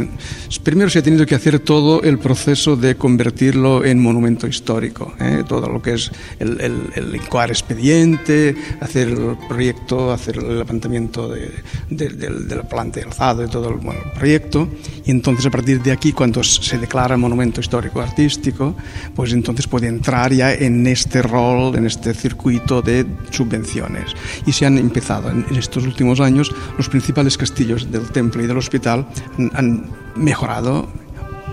Primero 0.63 0.91
se 0.91 0.99
ha 0.99 1.03
tenido 1.03 1.27
que 1.27 1.35
hacer 1.35 1.59
todo 1.59 2.03
el 2.03 2.19
proceso 2.19 2.77
de 2.77 2.97
convertirlo 2.97 3.85
en 3.85 4.01
monumento 4.01 4.47
histórico, 4.47 5.15
¿eh? 5.21 5.45
todo 5.47 5.69
lo 5.69 5.83
que 5.83 5.95
es 5.95 6.11
el, 6.39 6.61
el, 6.61 6.91
el 6.95 7.21
expediente, 7.51 8.55
hacer 8.81 9.09
el 9.09 9.37
proyecto, 9.49 10.13
hacer 10.13 10.39
el 10.39 10.59
levantamiento 10.59 11.29
de, 11.29 11.51
de, 11.91 12.09
de, 12.09 12.31
de 12.31 12.57
la 12.57 12.63
planta 12.63 13.01
de 13.01 13.07
alzado, 13.07 13.43
de 13.43 13.49
todo 13.49 13.69
el, 13.71 13.77
bueno, 13.77 14.01
el 14.05 14.13
proyecto, 14.13 14.69
y 15.05 15.11
entonces 15.11 15.47
a 15.47 15.51
partir 15.51 15.83
de 15.83 15.93
aquí, 15.93 16.13
cuando 16.13 16.43
se 16.43 16.79
declara 16.79 17.17
monumento 17.17 17.61
histórico 17.61 18.01
artístico, 18.01 18.75
pues 19.15 19.33
entonces 19.33 19.67
puede 19.67 19.89
entrar 19.89 20.33
ya 20.33 20.53
en 20.53 20.87
este 20.87 21.23
rol, 21.23 21.77
en 21.77 21.87
este 21.87 22.15
circuito 22.15 22.83
de 22.83 23.07
subvenciones. 23.31 24.15
Y 24.47 24.53
se 24.53 24.67
han 24.67 24.79
empezado 24.79 25.31
en, 25.31 25.45
en 25.51 25.57
estos 25.57 25.85
últimos 25.85 26.21
años, 26.21 26.55
los 26.77 26.89
principales 26.89 27.37
castillos 27.37 27.91
del 27.91 28.11
templo 28.11 28.43
y 28.43 28.47
del 28.47 28.59
hospital 28.59 29.07
han 29.55 29.84
mejorado 30.15 30.89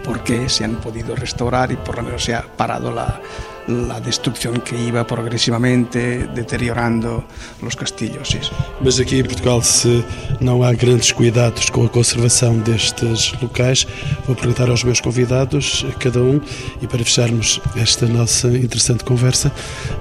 porque 0.03 0.49
se 0.49 0.65
han 0.65 0.75
podido 0.75 1.15
restaurar 1.15 1.71
y 1.71 1.75
por 1.75 1.97
lo 1.97 2.03
menos 2.03 2.23
se 2.23 2.35
ha 2.35 2.43
parado 2.43 2.91
la, 2.91 3.21
la 3.67 3.99
destrucción 3.99 4.61
que 4.61 4.75
iba 4.75 5.03
progressivamente 5.05 6.27
deteriorando 6.33 7.23
os 7.61 7.75
castilhos. 7.75 8.51
Mas 8.81 8.99
aqui 8.99 9.19
em 9.19 9.23
Portugal, 9.23 9.61
se 9.61 10.03
não 10.39 10.63
há 10.63 10.73
grandes 10.73 11.11
cuidados 11.11 11.69
com 11.69 11.85
a 11.85 11.89
conservação 11.89 12.57
destes 12.59 13.33
locais, 13.41 13.87
vou 14.25 14.35
perguntar 14.35 14.69
aos 14.69 14.83
meus 14.83 14.99
convidados, 14.99 15.85
a 15.89 15.93
cada 15.93 16.19
um, 16.19 16.41
e 16.81 16.87
para 16.87 17.03
fecharmos 17.03 17.61
esta 17.75 18.05
nossa 18.07 18.47
interessante 18.49 19.03
conversa, 19.03 19.51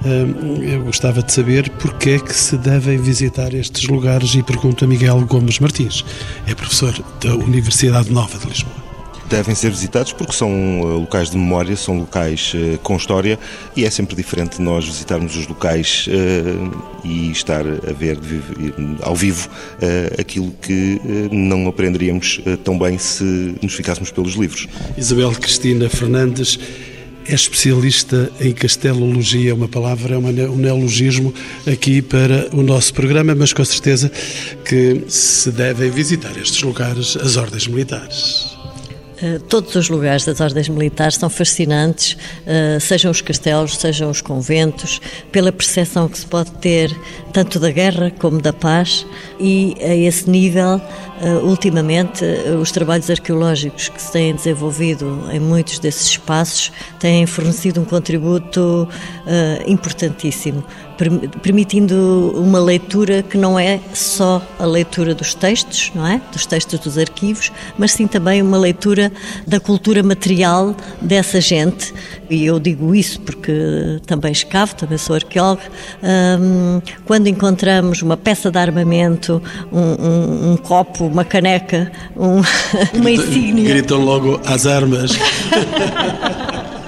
hum, 0.04 0.62
eu 0.62 0.82
gostava 0.84 1.22
de 1.22 1.32
saber 1.32 1.70
porque 1.78 2.10
é 2.10 2.18
que 2.18 2.34
se 2.34 2.56
devem 2.56 2.98
visitar 2.98 3.54
estes 3.54 3.86
lugares 3.88 4.34
e 4.34 4.42
pergunto 4.42 4.84
a 4.84 4.88
Miguel 4.88 5.20
Gomes 5.26 5.58
Martins, 5.58 6.04
é 6.46 6.54
professor 6.54 6.94
da 7.20 7.34
Universidade 7.34 8.10
Nova 8.10 8.38
de 8.38 8.46
Lisboa 8.46 8.79
devem 9.30 9.54
ser 9.54 9.70
visitados 9.70 10.12
porque 10.12 10.32
são 10.32 10.50
eh, 10.50 10.84
locais 10.98 11.30
de 11.30 11.38
memória, 11.38 11.76
são 11.76 11.98
locais 12.00 12.52
uh, 12.54 12.78
com 12.78 12.96
história 12.96 13.38
e 13.76 13.84
é 13.84 13.90
sempre 13.90 14.16
diferente 14.16 14.60
nós 14.60 14.84
visitarmos 14.84 15.36
os 15.36 15.46
locais 15.46 16.08
uh, 16.08 16.84
e 17.04 17.30
estar 17.30 17.64
a 17.64 17.92
ver 17.92 18.18
ao 19.02 19.14
vivo 19.14 19.48
aquilo 20.18 20.50
que 20.60 21.00
não 21.30 21.66
aprenderíamos 21.66 22.40
tão 22.62 22.78
bem 22.78 22.98
se 22.98 23.54
nos 23.62 23.72
ficássemos 23.72 24.10
pelos 24.10 24.34
livros. 24.34 24.68
Isabel 24.98 25.32
Cristina 25.32 25.88
Fernandes 25.88 26.58
é 27.26 27.34
especialista 27.34 28.30
em 28.40 28.52
castelologia, 28.52 29.54
uma 29.54 29.68
palavra, 29.68 30.14
é 30.14 30.18
um 30.18 30.56
neologismo 30.56 31.32
aqui 31.66 32.02
para 32.02 32.48
o 32.52 32.62
nosso 32.62 32.92
programa, 32.92 33.34
mas 33.34 33.52
com 33.52 33.64
certeza 33.64 34.10
que 34.64 35.04
se 35.08 35.50
devem 35.50 35.90
visitar 35.90 36.36
estes 36.36 36.62
lugares 36.62 37.16
as 37.16 37.36
ordens 37.36 37.66
militares. 37.66 38.49
Eh, 39.22 39.38
todos 39.48 39.74
os 39.74 39.88
lugares 39.88 40.24
das 40.24 40.40
ordens 40.40 40.68
militares 40.68 41.16
são 41.16 41.28
fascinantes, 41.28 42.16
eh, 42.46 42.78
sejam 42.80 43.10
os 43.10 43.20
castelos, 43.20 43.76
sejam 43.76 44.10
os 44.10 44.22
conventos, 44.22 45.00
pela 45.30 45.52
percepção 45.52 46.08
que 46.08 46.18
se 46.18 46.26
pode 46.26 46.50
ter 46.52 46.90
tanto 47.32 47.60
da 47.60 47.70
guerra 47.70 48.10
como 48.18 48.40
da 48.40 48.52
paz, 48.52 49.06
e 49.38 49.76
a 49.80 49.94
esse 49.94 50.28
nível, 50.28 50.80
eh, 51.20 51.34
ultimamente, 51.42 52.24
os 52.60 52.70
trabalhos 52.72 53.10
arqueológicos 53.10 53.90
que 53.90 54.00
se 54.00 54.10
têm 54.10 54.34
desenvolvido 54.34 55.28
em 55.30 55.38
muitos 55.38 55.78
desses 55.78 56.08
espaços 56.08 56.72
têm 56.98 57.26
fornecido 57.26 57.80
um 57.80 57.84
contributo 57.84 58.88
importantíssimo 59.66 60.64
permitindo 61.42 62.32
uma 62.36 62.58
leitura 62.58 63.22
que 63.22 63.38
não 63.38 63.58
é 63.58 63.80
só 63.92 64.42
a 64.58 64.64
leitura 64.64 65.14
dos 65.14 65.34
textos, 65.34 65.90
não 65.94 66.06
é? 66.06 66.20
Dos 66.32 66.46
textos 66.46 66.78
dos 66.80 66.98
arquivos, 66.98 67.50
mas 67.78 67.92
sim 67.92 68.06
também 68.06 68.42
uma 68.42 68.58
leitura 68.58 69.12
da 69.46 69.58
cultura 69.58 70.02
material 70.02 70.74
dessa 71.00 71.40
gente. 71.40 71.92
E 72.28 72.44
eu 72.44 72.60
digo 72.60 72.94
isso 72.94 73.20
porque 73.20 74.00
também 74.06 74.32
escavo, 74.32 74.74
também 74.74 74.98
sou 74.98 75.16
arqueóloga. 75.16 75.62
Um, 76.02 76.80
quando 77.04 77.26
encontramos 77.26 78.02
uma 78.02 78.16
peça 78.16 78.50
de 78.50 78.58
armamento, 78.58 79.42
um, 79.72 79.80
um, 79.80 80.52
um 80.52 80.56
copo, 80.56 81.06
uma 81.06 81.24
caneca, 81.24 81.90
uma 82.16 83.10
insígnia. 83.10 83.68
Gritam 83.68 84.04
logo 84.04 84.40
as 84.46 84.66
armas. 84.66 85.12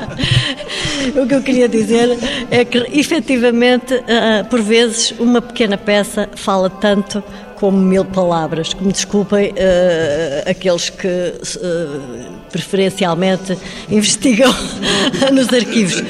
o 1.17 1.27
que 1.27 1.35
eu 1.35 1.43
queria 1.43 1.69
dizer 1.69 2.19
é 2.51 2.65
que, 2.65 2.79
efetivamente, 2.93 3.95
uh, 3.95 4.45
por 4.49 4.61
vezes, 4.61 5.13
uma 5.19 5.41
pequena 5.41 5.77
peça 5.77 6.29
fala 6.35 6.69
tanto 6.69 7.23
como 7.57 7.79
mil 7.79 8.05
palavras. 8.05 8.75
Que 8.75 8.85
me 8.85 8.93
desculpem 8.93 9.51
uh, 9.51 10.51
aqueles 10.51 10.91
que 10.91 11.07
uh, 11.07 12.42
preferencialmente 12.53 13.57
investigam 13.91 14.55
nos 15.33 15.53
arquivos. 15.53 16.03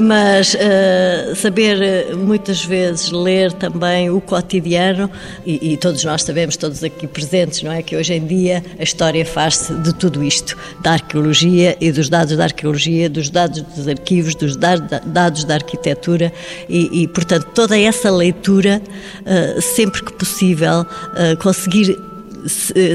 Mas 0.00 0.54
uh, 0.54 1.36
saber 1.36 1.82
eh, 1.82 2.14
muitas 2.14 2.64
vezes 2.64 3.10
ler 3.10 3.52
também 3.52 4.08
o 4.08 4.22
cotidiano 4.22 5.10
e, 5.44 5.72
e, 5.72 5.76
todos 5.76 6.02
nós 6.02 6.22
sabemos, 6.22 6.56
todos 6.56 6.82
aqui 6.82 7.06
presentes, 7.06 7.62
não 7.62 7.70
é 7.70 7.82
que 7.82 7.94
hoje 7.94 8.14
em 8.14 8.26
dia 8.26 8.64
a 8.78 8.82
história 8.82 9.24
faz-se 9.26 9.74
de 9.74 9.92
tudo 9.94 10.24
isto, 10.24 10.56
da 10.80 10.92
arqueologia 10.92 11.76
e 11.78 11.92
dos 11.92 12.08
dados 12.08 12.36
da 12.38 12.44
arqueologia, 12.44 13.10
dos 13.10 13.28
dados 13.28 13.60
dos 13.60 13.86
arquivos, 13.86 14.34
dos 14.34 14.56
dados 14.56 15.44
da 15.44 15.54
arquitetura 15.54 16.32
e, 16.68 17.02
e 17.02 17.08
portanto 17.08 17.48
toda 17.54 17.78
essa 17.78 18.10
leitura 18.10 18.80
uh, 19.20 19.60
sempre 19.60 20.02
que 20.02 20.12
possível 20.14 20.80
uh, 20.80 21.36
conseguir 21.38 21.98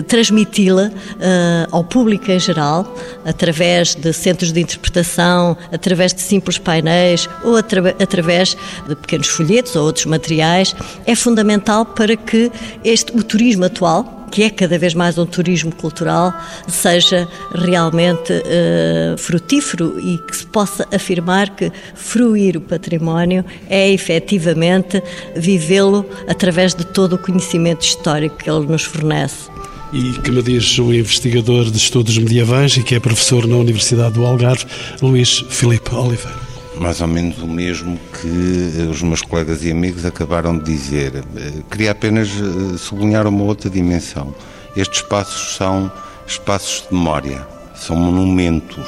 transmiti-la 0.07 0.87
uh, 0.87 1.67
ao 1.71 1.83
público 1.83 2.31
em 2.31 2.39
geral, 2.39 2.95
através 3.25 3.95
de 3.95 4.11
centros 4.13 4.51
de 4.51 4.61
interpretação, 4.61 5.57
através 5.71 6.13
de 6.13 6.21
simples 6.21 6.57
painéis 6.57 7.29
ou 7.43 7.55
atra 7.55 7.95
através 7.99 8.57
de 8.87 8.95
pequenos 8.95 9.27
folhetos 9.27 9.75
ou 9.75 9.85
outros 9.85 10.05
materiais, 10.05 10.75
é 11.05 11.15
fundamental 11.15 11.85
para 11.85 12.15
que 12.15 12.51
este, 12.83 13.15
o 13.15 13.23
turismo 13.23 13.65
atual, 13.65 14.16
que 14.31 14.43
é 14.43 14.49
cada 14.49 14.77
vez 14.77 14.93
mais 14.93 15.17
um 15.17 15.25
turismo 15.25 15.73
cultural, 15.73 16.33
seja 16.67 17.27
realmente 17.53 18.33
uh, 18.33 19.17
frutífero 19.17 19.99
e 19.99 20.17
que 20.17 20.37
se 20.37 20.45
possa 20.45 20.87
afirmar 20.93 21.55
que 21.55 21.71
fruir 21.95 22.57
o 22.57 22.61
património 22.61 23.43
é 23.69 23.91
efetivamente 23.91 25.01
vivê-lo 25.35 26.05
através 26.27 26.75
de 26.75 26.85
todo 26.85 27.13
o 27.13 27.17
conhecimento 27.17 27.83
histórico 27.83 28.37
que 28.37 28.49
ele 28.49 28.65
nos 28.67 28.83
fornece. 28.83 29.49
E 29.93 30.11
que 30.19 30.31
me 30.31 30.43
diz 30.43 30.77
o 30.79 30.93
investigador 30.93 31.71
de 31.71 31.77
estudos 31.77 32.17
medievais 32.17 32.75
e 32.75 32.83
que 32.83 32.95
é 32.95 32.99
professor 32.99 33.47
na 33.47 33.55
Universidade 33.55 34.15
do 34.15 34.25
Algarve, 34.25 34.65
Luís 35.01 35.45
Filipe 35.49 35.95
Oliveira 35.95 36.46
mais 36.79 37.01
ou 37.01 37.07
menos 37.07 37.39
o 37.39 37.47
mesmo 37.47 37.99
que 38.19 38.87
os 38.89 39.01
meus 39.01 39.21
colegas 39.21 39.63
e 39.63 39.71
amigos 39.71 40.05
acabaram 40.05 40.57
de 40.57 40.65
dizer. 40.65 41.23
Eh, 41.35 41.51
queria 41.69 41.91
apenas 41.91 42.29
eh, 42.29 42.77
sublinhar 42.77 43.27
uma 43.27 43.43
outra 43.43 43.69
dimensão. 43.69 44.33
Estes 44.75 45.01
espaços 45.01 45.55
são 45.55 45.91
espaços 46.27 46.87
de 46.87 46.93
memória, 46.93 47.45
são 47.75 47.95
monumentos, 47.95 48.87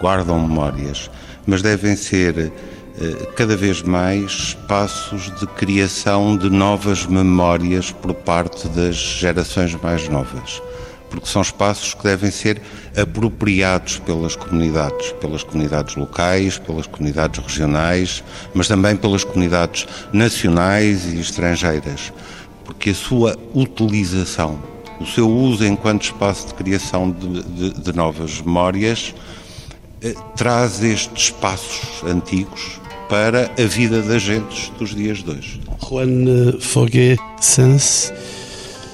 guardam 0.00 0.40
memórias, 0.40 1.10
mas 1.46 1.62
devem 1.62 1.96
ser 1.96 2.52
eh, 3.00 3.28
cada 3.36 3.56
vez 3.56 3.82
mais 3.82 4.30
espaços 4.30 5.32
de 5.38 5.46
criação 5.46 6.36
de 6.36 6.50
novas 6.50 7.06
memórias 7.06 7.90
por 7.90 8.12
parte 8.12 8.68
das 8.68 8.96
gerações 8.96 9.74
mais 9.82 10.08
novas 10.08 10.60
porque 11.14 11.28
são 11.28 11.42
espaços 11.42 11.94
que 11.94 12.02
devem 12.02 12.30
ser 12.30 12.60
apropriados 12.96 13.98
pelas 14.00 14.34
comunidades, 14.34 15.12
pelas 15.20 15.44
comunidades 15.44 15.94
locais, 15.94 16.58
pelas 16.58 16.88
comunidades 16.88 17.42
regionais, 17.42 18.24
mas 18.52 18.66
também 18.66 18.96
pelas 18.96 19.22
comunidades 19.22 19.86
nacionais 20.12 21.06
e 21.06 21.20
estrangeiras, 21.20 22.12
porque 22.64 22.90
a 22.90 22.94
sua 22.94 23.38
utilização, 23.54 24.58
o 25.00 25.06
seu 25.06 25.30
uso 25.30 25.64
enquanto 25.64 26.02
espaço 26.02 26.48
de 26.48 26.54
criação 26.54 27.10
de, 27.10 27.42
de, 27.42 27.70
de 27.80 27.92
novas 27.92 28.40
memórias, 28.40 29.14
eh, 30.02 30.14
traz 30.36 30.82
estes 30.82 31.26
espaços 31.26 32.02
antigos 32.04 32.80
para 33.08 33.52
a 33.56 33.66
vida 33.66 34.02
das 34.02 34.22
gentes 34.22 34.72
dos 34.78 34.94
dias 34.94 35.22
de 35.22 35.30
hoje. 35.30 35.60
Juan 35.88 36.58
Foguet 36.58 37.20
Sans, 37.40 38.12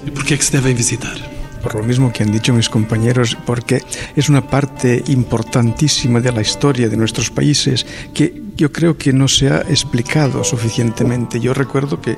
e 0.05 0.11
por 0.11 0.25
que 0.25 0.35
é 0.35 0.37
que 0.37 0.45
se 0.45 0.53
devem 0.53 0.75
visitar? 0.75 1.40
Por 1.63 1.75
lo 1.75 1.83
mismo 1.83 2.13
que 2.13 2.23
han 2.23 2.33
dicho 2.33 2.53
mis 2.53 2.69
compañeros, 2.69 3.37
porque 3.47 3.83
es 4.17 4.29
una 4.29 4.47
parte 4.47 5.03
importantísima 5.09 6.21
de 6.21 6.33
la 6.33 6.41
historia 6.41 6.89
de 6.89 6.97
nuestros 6.97 7.31
países 7.31 7.87
que 8.15 8.43
yo 8.57 8.73
creo 8.73 8.97
que 8.97 9.13
no 9.13 9.27
se 9.27 9.49
ha 9.49 9.61
explicado 9.63 10.45
suficientemente. 10.45 11.41
Yo 11.41 11.55
recuerdo 11.55 12.01
que 12.01 12.17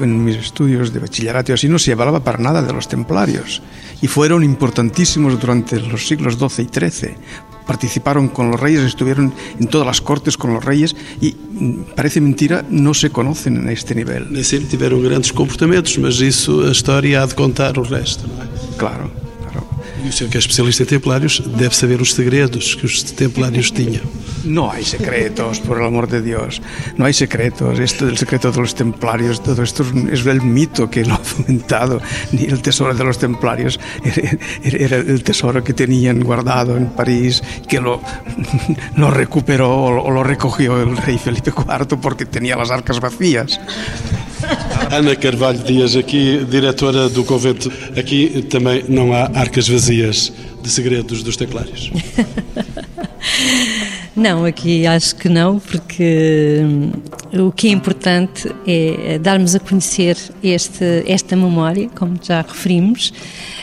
en 0.00 0.24
mis 0.24 0.36
estudios 0.36 0.92
de 0.92 1.00
bachillerato 1.00 1.52
así 1.52 1.68
no 1.68 1.78
se 1.78 1.92
hablaba 1.92 2.24
para 2.24 2.38
nada 2.38 2.62
de 2.62 2.72
los 2.72 2.88
templarios 2.88 3.62
y 4.00 4.06
fueron 4.06 4.42
importantísimos 4.42 5.38
durante 5.38 5.80
los 5.80 6.06
siglos 6.06 6.38
XII 6.38 6.64
y 6.64 6.90
XIII 6.90 7.16
participaron 7.72 8.28
con 8.28 8.50
los 8.50 8.60
reyes, 8.60 8.82
estuvieron 8.82 9.32
en 9.58 9.66
todas 9.66 9.86
las 9.86 10.02
cortes 10.02 10.36
con 10.36 10.52
los 10.52 10.62
reyes 10.62 10.94
y 11.22 11.32
mm, 11.32 11.94
parece 11.96 12.20
mentira, 12.20 12.62
no 12.68 12.92
se 12.92 13.08
conocen 13.08 13.56
en 13.56 13.68
este 13.70 13.94
nivel. 13.94 14.28
Nem 14.28 14.44
sempre 14.44 14.68
tiveram 14.68 15.00
grandes 15.00 15.32
comportamentos, 15.32 15.96
mas 15.96 16.20
isso 16.20 16.60
a 16.68 16.70
história 16.70 17.22
há 17.22 17.26
de 17.26 17.34
contar 17.34 17.78
o 17.78 17.82
resto, 17.82 18.28
não 18.28 18.44
é? 18.44 18.46
Claro. 18.76 19.10
E 20.04 20.08
o 20.08 20.12
senhor 20.12 20.28
que 20.28 20.36
é 20.36 20.40
especialista 20.40 20.82
em 20.82 20.86
templários 20.86 21.40
deve 21.40 21.74
saber 21.74 22.02
os 22.02 22.12
segredos 22.12 22.74
que 22.74 22.84
os 22.84 23.02
templários 23.02 23.70
tinham. 23.70 24.02
No 24.44 24.70
hay 24.72 24.84
secretos, 24.84 25.60
por 25.60 25.78
el 25.78 25.86
amor 25.86 26.08
de 26.08 26.20
Dios. 26.20 26.60
No 26.96 27.04
hay 27.04 27.12
secretos. 27.12 27.78
Esto 27.78 28.06
del 28.06 28.18
secreto 28.18 28.50
de 28.50 28.60
los 28.60 28.74
templarios, 28.74 29.42
todo 29.42 29.62
esto 29.62 29.84
es 30.10 30.26
el 30.26 30.42
mito 30.42 30.90
que 30.90 31.04
lo 31.04 31.14
ha 31.14 31.18
fomentado. 31.18 32.00
Ni 32.32 32.44
el 32.44 32.60
tesoro 32.60 32.94
de 32.94 33.04
los 33.04 33.18
templarios 33.18 33.78
era 34.62 34.96
el 34.96 35.22
tesoro 35.22 35.62
que 35.62 35.72
tenían 35.72 36.20
guardado 36.20 36.76
en 36.76 36.86
París, 36.90 37.42
que 37.68 37.80
lo, 37.80 38.00
lo 38.96 39.10
recuperó 39.10 39.84
o 39.84 40.10
lo 40.10 40.24
recogió 40.24 40.80
el 40.82 40.96
rey 40.96 41.18
Felipe 41.18 41.52
IV 41.56 41.98
porque 42.00 42.26
tenía 42.26 42.56
las 42.56 42.70
arcas 42.70 43.00
vacías. 43.00 43.60
Ana 44.90 45.16
Carvalho 45.16 45.62
Dias, 45.62 45.96
aqui, 45.96 46.44
diretora 46.44 47.08
do 47.08 47.24
convento. 47.24 47.72
Aqui 47.96 48.42
também 48.50 48.84
não 48.88 49.14
há 49.14 49.30
arcas 49.34 49.68
vazias 49.68 50.32
de 50.62 50.68
segredos 50.68 51.22
dos 51.22 51.36
templários. 51.36 51.90
Não, 54.14 54.44
aqui 54.44 54.86
acho 54.86 55.16
que 55.16 55.26
não, 55.26 55.58
porque 55.58 56.60
hum, 56.62 57.46
o 57.46 57.50
que 57.50 57.68
é 57.68 57.70
importante 57.70 58.54
é 58.66 59.18
darmos 59.18 59.54
a 59.54 59.60
conhecer 59.60 60.18
este, 60.42 60.84
esta 61.06 61.34
memória, 61.34 61.88
como 61.94 62.18
já 62.22 62.42
referimos. 62.42 63.10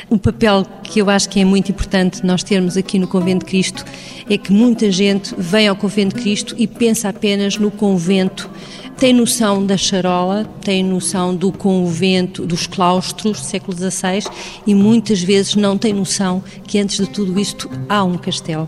Um 0.09 0.17
papel 0.17 0.65
que 0.81 0.99
eu 0.99 1.09
acho 1.09 1.29
que 1.29 1.39
é 1.39 1.45
muito 1.45 1.71
importante 1.71 2.25
nós 2.25 2.41
termos 2.41 2.75
aqui 2.77 2.97
no 2.97 3.07
Convento 3.07 3.45
de 3.45 3.51
Cristo 3.51 3.85
é 4.27 4.39
que 4.39 4.51
muita 4.51 4.91
gente 4.91 5.35
vem 5.37 5.67
ao 5.67 5.75
Convento 5.75 6.15
de 6.15 6.23
Cristo 6.23 6.55
e 6.57 6.65
pensa 6.65 7.09
apenas 7.09 7.55
no 7.57 7.69
convento 7.69 8.49
tem 8.97 9.13
noção 9.13 9.65
da 9.65 9.77
charola, 9.77 10.43
tem 10.61 10.83
noção 10.83 11.33
do 11.33 11.53
convento, 11.53 12.45
dos 12.45 12.67
claustros 12.67 13.39
do 13.39 13.45
século 13.45 13.77
XVI 13.77 14.29
e 14.67 14.75
muitas 14.75 15.21
vezes 15.21 15.55
não 15.55 15.77
tem 15.77 15.93
noção 15.93 16.43
que 16.67 16.79
antes 16.79 16.97
de 16.97 17.07
tudo 17.07 17.39
isto 17.39 17.69
há 17.87 18.03
um 18.03 18.17
castelo. 18.17 18.67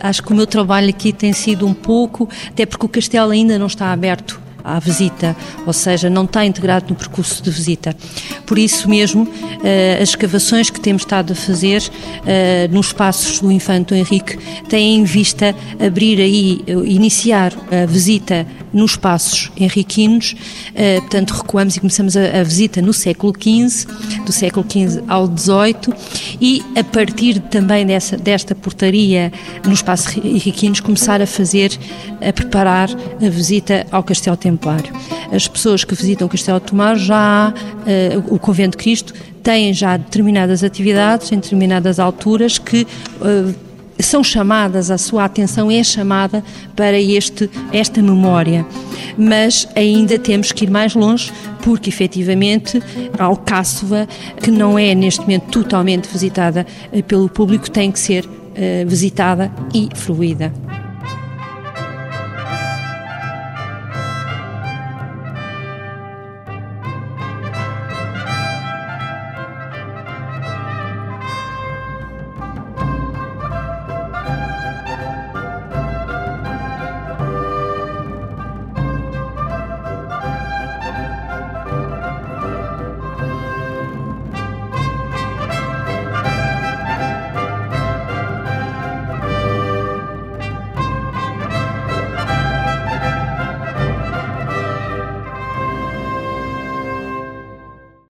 Acho 0.00 0.22
que 0.22 0.32
o 0.32 0.36
meu 0.36 0.46
trabalho 0.46 0.88
aqui 0.88 1.12
tem 1.12 1.32
sido 1.32 1.66
um 1.66 1.74
pouco, 1.74 2.28
até 2.48 2.66
porque 2.66 2.86
o 2.86 2.88
castelo 2.88 3.30
ainda 3.30 3.58
não 3.58 3.66
está 3.66 3.92
aberto 3.92 4.40
à 4.64 4.78
visita, 4.78 5.36
ou 5.66 5.72
seja, 5.72 6.08
não 6.08 6.24
está 6.24 6.44
integrado 6.44 6.86
no 6.88 6.94
percurso 6.94 7.42
de 7.42 7.50
visita. 7.50 7.96
Por 8.46 8.58
isso 8.58 8.88
mesmo, 8.88 9.28
eh, 9.64 9.98
as 10.00 10.10
escavações 10.10 10.70
que 10.70 10.80
temos 10.80 11.02
estado 11.02 11.32
a 11.32 11.36
fazer 11.36 11.82
eh, 12.24 12.68
nos 12.70 12.86
espaços 12.86 13.40
do 13.40 13.50
Infante 13.50 13.94
Henrique 13.94 14.38
têm 14.68 14.96
em 14.96 15.04
vista 15.04 15.54
abrir 15.84 16.20
aí, 16.20 16.62
eh, 16.66 16.72
iniciar 16.84 17.52
a 17.70 17.86
visita 17.86 18.46
nos 18.72 18.92
espaços 18.92 19.50
henriquinos, 19.56 20.34
portanto 21.00 21.32
recuamos 21.32 21.76
e 21.76 21.80
começamos 21.80 22.16
a, 22.16 22.42
visita 22.42 22.80
no 22.80 22.92
século 22.92 23.32
XV, 23.32 23.86
do 24.24 24.32
século 24.32 24.64
XV 24.68 25.02
ao 25.08 25.26
XVIII 25.26 25.94
e 26.40 26.62
a 26.76 26.84
partir 26.84 27.40
também 27.40 27.86
dessa, 27.86 28.16
desta 28.16 28.54
portaria 28.54 29.32
nos 29.64 29.78
espaços 29.78 30.16
henriquinos 30.16 30.80
começar 30.80 31.20
a 31.20 31.26
fazer, 31.26 31.70
a 32.20 32.32
preparar 32.32 32.88
a 32.90 33.28
visita 33.28 33.86
ao 33.90 34.02
Castelo 34.02 34.36
Templário. 34.36 34.92
As 35.32 35.48
pessoas 35.48 35.84
que 35.84 35.94
visitam 35.94 36.26
o 36.26 36.30
Castelo 36.30 36.60
Tomar 36.60 36.96
já 36.96 37.52
uh, 37.52 38.34
o 38.34 38.38
Convento 38.38 38.76
de 38.76 38.82
Cristo 38.82 39.14
têm 39.42 39.72
já 39.72 39.96
determinadas 39.96 40.62
atividades 40.62 41.32
em 41.32 41.36
determinadas 41.36 41.98
alturas 41.98 42.58
que 42.58 42.86
uh, 43.20 43.54
são 44.02 44.22
chamadas, 44.22 44.90
a 44.90 44.98
sua 44.98 45.24
atenção 45.24 45.70
é 45.70 45.82
chamada 45.82 46.42
para 46.74 46.98
este, 46.98 47.50
esta 47.72 48.02
memória. 48.02 48.66
Mas 49.16 49.68
ainda 49.74 50.18
temos 50.18 50.52
que 50.52 50.64
ir 50.64 50.70
mais 50.70 50.94
longe, 50.94 51.32
porque 51.62 51.90
efetivamente 51.90 52.82
Alcáçova, 53.18 54.08
que 54.42 54.50
não 54.50 54.78
é 54.78 54.94
neste 54.94 55.20
momento 55.20 55.50
totalmente 55.50 56.08
visitada 56.08 56.66
eh, 56.92 57.02
pelo 57.02 57.28
público, 57.28 57.70
tem 57.70 57.90
que 57.90 57.98
ser 57.98 58.24
uh, 58.24 58.30
visitada 58.86 59.52
e 59.74 59.88
fruída. 59.94 60.52